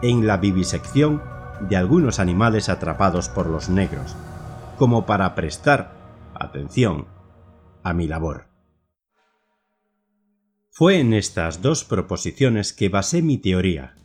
en 0.00 0.26
la 0.26 0.38
vivisección 0.38 1.22
de 1.68 1.76
algunos 1.76 2.18
animales 2.18 2.70
atrapados 2.70 3.28
por 3.28 3.46
los 3.46 3.68
negros, 3.68 4.16
como 4.78 5.04
para 5.04 5.34
prestar 5.34 5.92
atención 6.34 7.08
a 7.82 7.92
mi 7.92 8.08
labor. 8.08 8.46
Fue 10.70 10.98
en 10.98 11.12
estas 11.12 11.60
dos 11.60 11.84
proposiciones 11.84 12.72
que 12.72 12.88
basé 12.88 13.20
mi 13.20 13.36
teoría. 13.36 13.96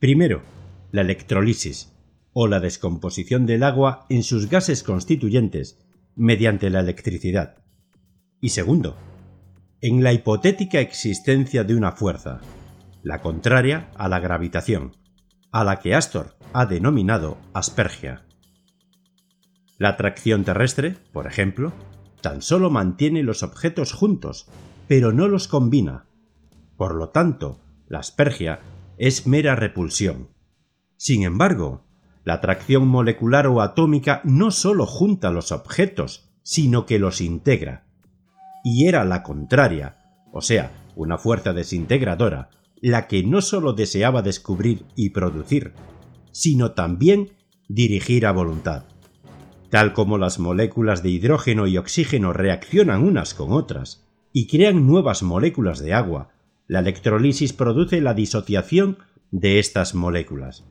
Primero, 0.00 0.42
la 0.90 1.02
electrolisis, 1.02 1.92
o 2.32 2.48
la 2.48 2.58
descomposición 2.58 3.46
del 3.46 3.62
agua 3.62 4.06
en 4.08 4.24
sus 4.24 4.50
gases 4.50 4.82
constituyentes 4.82 5.78
mediante 6.16 6.68
la 6.68 6.80
electricidad. 6.80 7.65
Y 8.40 8.50
segundo, 8.50 8.96
en 9.80 10.02
la 10.02 10.12
hipotética 10.12 10.80
existencia 10.80 11.64
de 11.64 11.74
una 11.74 11.92
fuerza, 11.92 12.40
la 13.02 13.20
contraria 13.20 13.90
a 13.96 14.08
la 14.08 14.20
gravitación, 14.20 14.96
a 15.52 15.64
la 15.64 15.80
que 15.80 15.94
Astor 15.94 16.36
ha 16.52 16.66
denominado 16.66 17.38
aspergia. 17.54 18.24
La 19.78 19.90
atracción 19.90 20.44
terrestre, 20.44 20.96
por 21.12 21.26
ejemplo, 21.26 21.72
tan 22.20 22.42
solo 22.42 22.70
mantiene 22.70 23.22
los 23.22 23.42
objetos 23.42 23.92
juntos, 23.92 24.48
pero 24.88 25.12
no 25.12 25.28
los 25.28 25.48
combina, 25.48 26.06
por 26.76 26.94
lo 26.94 27.08
tanto, 27.08 27.60
la 27.88 28.00
aspergia 28.00 28.60
es 28.98 29.26
mera 29.26 29.56
repulsión. 29.56 30.28
Sin 30.96 31.22
embargo, 31.22 31.84
la 32.24 32.34
atracción 32.34 32.86
molecular 32.86 33.46
o 33.46 33.62
atómica 33.62 34.20
no 34.24 34.50
solo 34.50 34.86
junta 34.86 35.30
los 35.30 35.52
objetos, 35.52 36.30
sino 36.42 36.86
que 36.86 36.98
los 36.98 37.20
integra. 37.20 37.85
Y 38.68 38.88
era 38.88 39.04
la 39.04 39.22
contraria, 39.22 39.98
o 40.32 40.40
sea, 40.40 40.72
una 40.96 41.18
fuerza 41.18 41.52
desintegradora, 41.52 42.50
la 42.82 43.06
que 43.06 43.22
no 43.22 43.40
solo 43.40 43.74
deseaba 43.74 44.22
descubrir 44.22 44.86
y 44.96 45.10
producir, 45.10 45.72
sino 46.32 46.72
también 46.72 47.30
dirigir 47.68 48.26
a 48.26 48.32
voluntad. 48.32 48.82
Tal 49.70 49.92
como 49.92 50.18
las 50.18 50.40
moléculas 50.40 51.04
de 51.04 51.10
hidrógeno 51.10 51.68
y 51.68 51.78
oxígeno 51.78 52.32
reaccionan 52.32 53.04
unas 53.04 53.34
con 53.34 53.52
otras 53.52 54.04
y 54.32 54.48
crean 54.48 54.84
nuevas 54.84 55.22
moléculas 55.22 55.78
de 55.78 55.94
agua, 55.94 56.30
la 56.66 56.80
electrolisis 56.80 57.52
produce 57.52 58.00
la 58.00 58.14
disociación 58.14 58.98
de 59.30 59.60
estas 59.60 59.94
moléculas, 59.94 60.64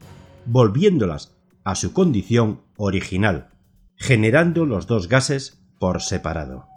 volviéndolas 0.45 1.37
a 1.63 1.75
su 1.75 1.93
condición 1.93 2.59
original, 2.75 3.51
generando 3.95 4.65
los 4.65 4.85
dos 4.85 5.07
gases 5.07 5.63
por 5.79 6.01
separado. 6.01 6.74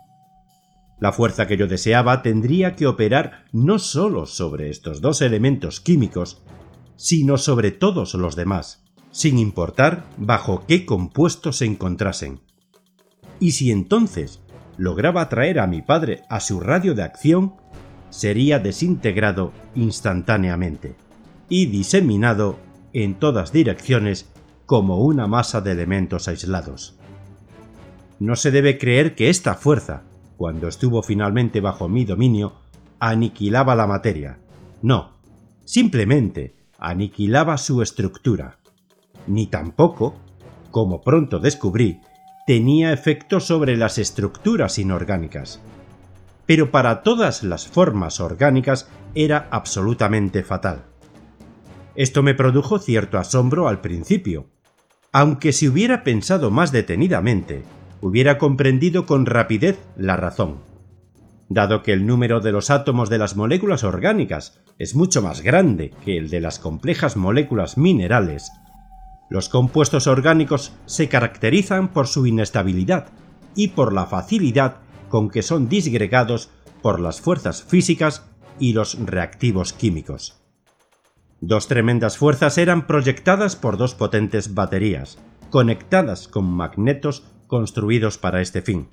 La 1.00 1.12
fuerza 1.12 1.46
que 1.46 1.56
yo 1.56 1.66
deseaba 1.66 2.22
tendría 2.22 2.74
que 2.74 2.86
operar 2.86 3.44
no 3.52 3.78
sólo 3.78 4.26
sobre 4.26 4.68
estos 4.68 5.00
dos 5.00 5.22
elementos 5.22 5.80
químicos, 5.80 6.42
sino 6.96 7.38
sobre 7.38 7.70
todos 7.70 8.14
los 8.14 8.34
demás, 8.34 8.84
sin 9.12 9.38
importar 9.38 10.04
bajo 10.16 10.64
qué 10.66 10.84
compuestos 10.84 11.58
se 11.58 11.66
encontrasen. 11.66 12.40
Y 13.38 13.52
si 13.52 13.70
entonces 13.70 14.40
lograba 14.76 15.22
atraer 15.22 15.60
a 15.60 15.68
mi 15.68 15.82
padre 15.82 16.22
a 16.28 16.40
su 16.40 16.58
radio 16.58 16.94
de 16.94 17.04
acción, 17.04 17.54
sería 18.10 18.58
desintegrado 18.58 19.52
instantáneamente 19.74 20.96
y 21.48 21.66
diseminado 21.66 22.58
en 22.92 23.14
todas 23.14 23.52
direcciones 23.52 24.28
como 24.66 24.98
una 24.98 25.26
masa 25.26 25.60
de 25.60 25.72
elementos 25.72 26.26
aislados. 26.26 26.98
No 28.18 28.34
se 28.34 28.50
debe 28.50 28.78
creer 28.78 29.14
que 29.14 29.30
esta 29.30 29.54
fuerza, 29.54 30.02
cuando 30.38 30.68
estuvo 30.68 31.02
finalmente 31.02 31.60
bajo 31.60 31.86
mi 31.86 32.06
dominio, 32.06 32.54
aniquilaba 32.98 33.74
la 33.74 33.86
materia. 33.86 34.38
No, 34.80 35.18
simplemente 35.66 36.54
aniquilaba 36.78 37.58
su 37.58 37.82
estructura. 37.82 38.56
Ni 39.26 39.48
tampoco, 39.48 40.14
como 40.70 41.02
pronto 41.02 41.38
descubrí, 41.38 42.00
tenía 42.46 42.94
efecto 42.94 43.40
sobre 43.40 43.76
las 43.76 43.98
estructuras 43.98 44.78
inorgánicas 44.78 45.60
pero 46.48 46.70
para 46.70 47.02
todas 47.02 47.42
las 47.42 47.68
formas 47.68 48.20
orgánicas 48.20 48.88
era 49.14 49.48
absolutamente 49.50 50.42
fatal. 50.42 50.86
Esto 51.94 52.22
me 52.22 52.32
produjo 52.32 52.78
cierto 52.78 53.18
asombro 53.18 53.68
al 53.68 53.82
principio, 53.82 54.46
aunque 55.12 55.52
si 55.52 55.68
hubiera 55.68 56.04
pensado 56.04 56.50
más 56.50 56.72
detenidamente, 56.72 57.64
hubiera 58.00 58.38
comprendido 58.38 59.06
con 59.06 59.26
rapidez 59.26 59.78
la 59.96 60.16
razón. 60.16 60.58
Dado 61.48 61.82
que 61.82 61.92
el 61.92 62.06
número 62.06 62.40
de 62.40 62.52
los 62.52 62.70
átomos 62.70 63.08
de 63.08 63.18
las 63.18 63.36
moléculas 63.36 63.84
orgánicas 63.84 64.60
es 64.78 64.94
mucho 64.94 65.22
más 65.22 65.40
grande 65.40 65.92
que 66.04 66.18
el 66.18 66.28
de 66.28 66.40
las 66.40 66.58
complejas 66.58 67.16
moléculas 67.16 67.78
minerales, 67.78 68.50
los 69.30 69.50
compuestos 69.50 70.06
orgánicos 70.06 70.72
se 70.86 71.08
caracterizan 71.08 71.88
por 71.88 72.06
su 72.06 72.26
inestabilidad 72.26 73.08
y 73.54 73.68
por 73.68 73.92
la 73.92 74.06
facilidad 74.06 74.76
con 75.10 75.30
que 75.30 75.42
son 75.42 75.68
disgregados 75.68 76.50
por 76.82 77.00
las 77.00 77.20
fuerzas 77.20 77.62
físicas 77.62 78.24
y 78.58 78.72
los 78.72 78.98
reactivos 78.98 79.72
químicos. 79.72 80.40
Dos 81.40 81.68
tremendas 81.68 82.16
fuerzas 82.16 82.58
eran 82.58 82.86
proyectadas 82.86 83.54
por 83.54 83.76
dos 83.76 83.94
potentes 83.94 84.54
baterías, 84.54 85.18
conectadas 85.50 86.26
con 86.26 86.44
magnetos 86.44 87.24
construidos 87.48 88.18
para 88.18 88.40
este 88.40 88.62
fin. 88.62 88.86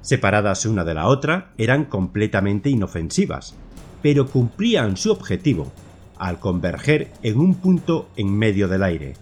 Separadas 0.00 0.64
una 0.64 0.84
de 0.84 0.94
la 0.94 1.08
otra, 1.08 1.50
eran 1.58 1.84
completamente 1.84 2.70
inofensivas, 2.70 3.54
pero 4.00 4.26
cumplían 4.26 4.96
su 4.96 5.12
objetivo 5.12 5.70
al 6.16 6.40
converger 6.40 7.12
en 7.22 7.38
un 7.38 7.54
punto 7.56 8.08
en 8.16 8.34
medio 8.34 8.68
del 8.68 8.82
aire. 8.82 9.14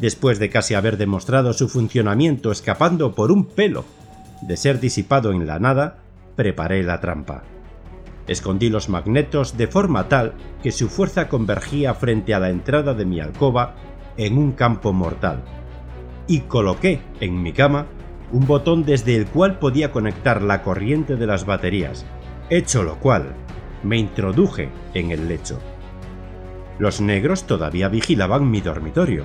Después 0.00 0.38
de 0.38 0.50
casi 0.50 0.74
haber 0.74 0.96
demostrado 0.96 1.52
su 1.52 1.68
funcionamiento 1.68 2.50
escapando 2.50 3.14
por 3.14 3.30
un 3.30 3.46
pelo 3.46 3.84
de 4.42 4.56
ser 4.56 4.80
disipado 4.80 5.32
en 5.32 5.46
la 5.46 5.58
nada, 5.58 5.98
preparé 6.34 6.82
la 6.82 7.00
trampa. 7.00 7.44
Escondí 8.26 8.68
los 8.68 8.88
magnetos 8.88 9.56
de 9.56 9.68
forma 9.68 10.08
tal 10.08 10.34
que 10.62 10.72
su 10.72 10.88
fuerza 10.88 11.28
convergía 11.28 11.94
frente 11.94 12.34
a 12.34 12.40
la 12.40 12.50
entrada 12.50 12.92
de 12.92 13.06
mi 13.06 13.20
alcoba 13.20 13.76
en 14.16 14.36
un 14.36 14.52
campo 14.52 14.92
mortal. 14.92 15.42
Y 16.26 16.40
coloqué 16.40 17.00
en 17.20 17.42
mi 17.42 17.52
cama 17.52 17.86
un 18.32 18.46
botón 18.46 18.84
desde 18.84 19.16
el 19.16 19.26
cual 19.26 19.58
podía 19.58 19.92
conectar 19.92 20.42
la 20.42 20.62
corriente 20.62 21.16
de 21.16 21.26
las 21.26 21.46
baterías, 21.46 22.04
hecho 22.50 22.82
lo 22.82 22.98
cual 22.98 23.34
me 23.82 23.96
introduje 23.96 24.68
en 24.94 25.12
el 25.12 25.28
lecho. 25.28 25.60
Los 26.78 27.00
negros 27.00 27.44
todavía 27.44 27.88
vigilaban 27.88 28.50
mi 28.50 28.60
dormitorio, 28.60 29.24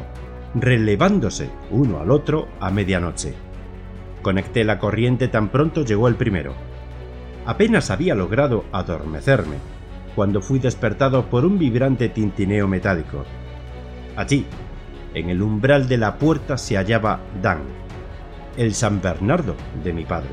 relevándose 0.54 1.50
uno 1.72 2.00
al 2.00 2.12
otro 2.12 2.48
a 2.60 2.70
medianoche. 2.70 3.34
Conecté 4.22 4.64
la 4.64 4.78
corriente 4.78 5.28
tan 5.28 5.50
pronto 5.50 5.84
llegó 5.84 6.08
el 6.08 6.16
primero 6.16 6.54
Apenas 7.46 7.90
había 7.90 8.14
logrado 8.14 8.66
adormecerme 8.72 9.56
cuando 10.16 10.42
fui 10.42 10.60
despertado 10.60 11.26
por 11.30 11.46
un 11.46 11.58
vibrante 11.58 12.10
tintineo 12.10 12.68
metálico. 12.68 13.26
Allí, 14.16 14.46
en 15.14 15.30
el 15.30 15.42
umbral 15.42 15.88
de 15.88 15.98
la 15.98 16.18
puerta 16.18 16.58
se 16.58 16.76
hallaba 16.76 17.20
Dan, 17.42 17.60
el 18.58 18.74
San 18.74 19.02
Bernardo 19.02 19.56
de 19.84 19.94
mi 19.94 20.06
padre. 20.06 20.30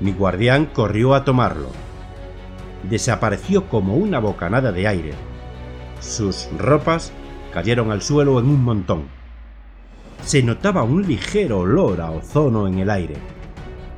Mi 0.00 0.12
guardián 0.12 0.66
corrió 0.66 1.14
a 1.14 1.24
tomarlo. 1.24 1.70
Desapareció 2.88 3.68
como 3.68 3.96
una 3.96 4.18
bocanada 4.18 4.72
de 4.72 4.86
aire. 4.86 5.12
Sus 6.00 6.48
ropas 6.56 7.12
cayeron 7.52 7.90
al 7.90 8.02
suelo 8.02 8.38
en 8.38 8.46
un 8.46 8.62
montón. 8.62 9.08
Se 10.24 10.42
notaba 10.42 10.82
un 10.82 11.06
ligero 11.06 11.60
olor 11.60 12.00
a 12.00 12.10
ozono 12.10 12.68
en 12.68 12.78
el 12.78 12.90
aire 12.90 13.16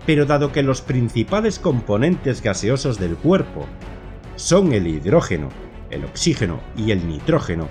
pero 0.06 0.26
dado 0.26 0.50
que 0.52 0.62
los 0.62 0.80
principales 0.80 1.58
componentes 1.58 2.42
gaseosos 2.42 2.98
del 2.98 3.16
cuerpo 3.16 3.66
son 4.36 4.72
el 4.72 4.86
hidrógeno, 4.86 5.50
el 5.90 6.04
oxígeno 6.04 6.60
y 6.76 6.90
el 6.90 7.06
nitrógeno, 7.06 7.68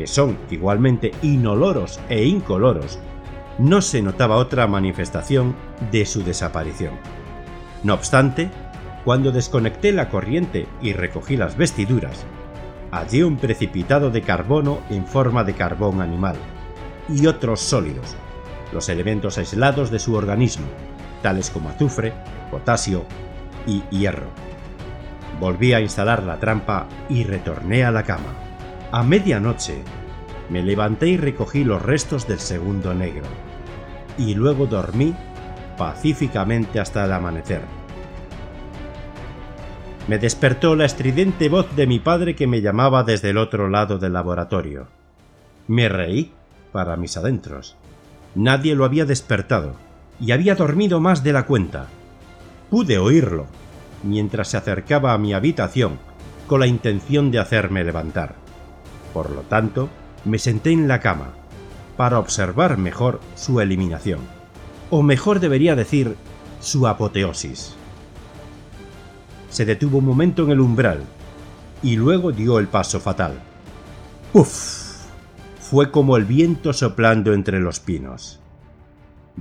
que 0.00 0.06
son 0.06 0.38
igualmente 0.50 1.12
inoloros 1.20 2.00
e 2.08 2.24
incoloros, 2.24 2.98
no 3.58 3.82
se 3.82 4.00
notaba 4.00 4.36
otra 4.36 4.66
manifestación 4.66 5.54
de 5.92 6.06
su 6.06 6.24
desaparición. 6.24 6.94
No 7.82 7.92
obstante, 7.92 8.50
cuando 9.04 9.30
desconecté 9.30 9.92
la 9.92 10.08
corriente 10.08 10.66
y 10.80 10.94
recogí 10.94 11.36
las 11.36 11.58
vestiduras, 11.58 12.24
hallé 12.90 13.24
un 13.24 13.36
precipitado 13.36 14.10
de 14.10 14.22
carbono 14.22 14.78
en 14.88 15.04
forma 15.04 15.44
de 15.44 15.52
carbón 15.52 16.00
animal 16.00 16.36
y 17.06 17.26
otros 17.26 17.60
sólidos, 17.60 18.16
los 18.72 18.88
elementos 18.88 19.36
aislados 19.36 19.90
de 19.90 19.98
su 19.98 20.14
organismo, 20.14 20.64
tales 21.22 21.50
como 21.50 21.68
azufre, 21.68 22.14
potasio 22.50 23.04
y 23.66 23.82
hierro. 23.90 24.28
Volví 25.38 25.74
a 25.74 25.80
instalar 25.82 26.22
la 26.22 26.38
trampa 26.38 26.88
y 27.10 27.24
retorné 27.24 27.84
a 27.84 27.90
la 27.90 28.02
cama. 28.04 28.49
A 28.92 29.04
medianoche 29.04 29.84
me 30.48 30.62
levanté 30.64 31.08
y 31.08 31.16
recogí 31.16 31.62
los 31.62 31.80
restos 31.80 32.26
del 32.26 32.40
segundo 32.40 32.92
negro. 32.92 33.26
Y 34.18 34.34
luego 34.34 34.66
dormí 34.66 35.14
pacíficamente 35.78 36.80
hasta 36.80 37.04
el 37.04 37.12
amanecer. 37.12 37.62
Me 40.08 40.18
despertó 40.18 40.74
la 40.74 40.86
estridente 40.86 41.48
voz 41.48 41.76
de 41.76 41.86
mi 41.86 42.00
padre 42.00 42.34
que 42.34 42.48
me 42.48 42.62
llamaba 42.62 43.04
desde 43.04 43.30
el 43.30 43.38
otro 43.38 43.68
lado 43.68 43.98
del 43.98 44.12
laboratorio. 44.12 44.88
Me 45.68 45.88
reí 45.88 46.32
para 46.72 46.96
mis 46.96 47.16
adentros. 47.16 47.76
Nadie 48.34 48.74
lo 48.74 48.84
había 48.84 49.04
despertado 49.04 49.76
y 50.18 50.32
había 50.32 50.56
dormido 50.56 50.98
más 50.98 51.22
de 51.22 51.32
la 51.32 51.46
cuenta. 51.46 51.86
Pude 52.70 52.98
oírlo 52.98 53.46
mientras 54.02 54.48
se 54.48 54.56
acercaba 54.56 55.12
a 55.12 55.18
mi 55.18 55.32
habitación 55.32 55.98
con 56.48 56.58
la 56.58 56.66
intención 56.66 57.30
de 57.30 57.38
hacerme 57.38 57.84
levantar. 57.84 58.39
Por 59.12 59.30
lo 59.30 59.42
tanto, 59.42 59.88
me 60.24 60.38
senté 60.38 60.70
en 60.70 60.88
la 60.88 61.00
cama 61.00 61.32
para 61.96 62.18
observar 62.18 62.78
mejor 62.78 63.20
su 63.34 63.60
eliminación, 63.60 64.20
o 64.90 65.02
mejor 65.02 65.40
debería 65.40 65.76
decir, 65.76 66.16
su 66.60 66.86
apoteosis. 66.86 67.74
Se 69.48 69.64
detuvo 69.64 69.98
un 69.98 70.06
momento 70.06 70.44
en 70.44 70.50
el 70.50 70.60
umbral 70.60 71.02
y 71.82 71.96
luego 71.96 72.32
dio 72.32 72.58
el 72.58 72.68
paso 72.68 73.00
fatal. 73.00 73.40
¡Uf! 74.32 74.80
Fue 75.58 75.90
como 75.90 76.16
el 76.16 76.24
viento 76.24 76.72
soplando 76.72 77.32
entre 77.32 77.60
los 77.60 77.80
pinos 77.80 78.40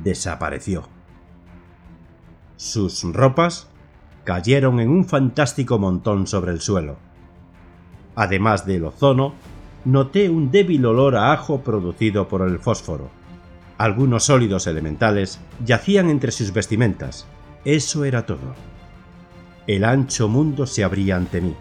desapareció. 0.03 0.87
Sus 2.55 3.03
ropas 3.03 3.67
cayeron 4.23 4.79
en 4.79 4.89
un 4.89 5.05
fantástico 5.05 5.79
montón 5.79 6.27
sobre 6.27 6.51
el 6.51 6.61
suelo. 6.61 6.97
Además 8.15 8.65
del 8.65 8.85
ozono, 8.85 9.33
noté 9.85 10.29
un 10.29 10.51
débil 10.51 10.85
olor 10.85 11.15
a 11.15 11.31
ajo 11.31 11.61
producido 11.61 12.27
por 12.27 12.41
el 12.41 12.59
fósforo. 12.59 13.09
Algunos 13.77 14.25
sólidos 14.25 14.67
elementales 14.67 15.39
yacían 15.65 16.09
entre 16.09 16.31
sus 16.31 16.51
vestimentas. 16.51 17.25
Eso 17.63 18.03
era 18.03 18.25
todo. 18.25 18.55
El 19.67 19.83
ancho 19.83 20.27
mundo 20.27 20.65
se 20.65 20.83
abría 20.83 21.15
ante 21.15 21.41
mí. 21.41 21.55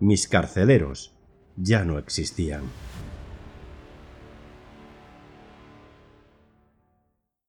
Mis 0.00 0.26
carceleros 0.26 1.14
ya 1.56 1.84
no 1.84 1.98
existían. 1.98 2.62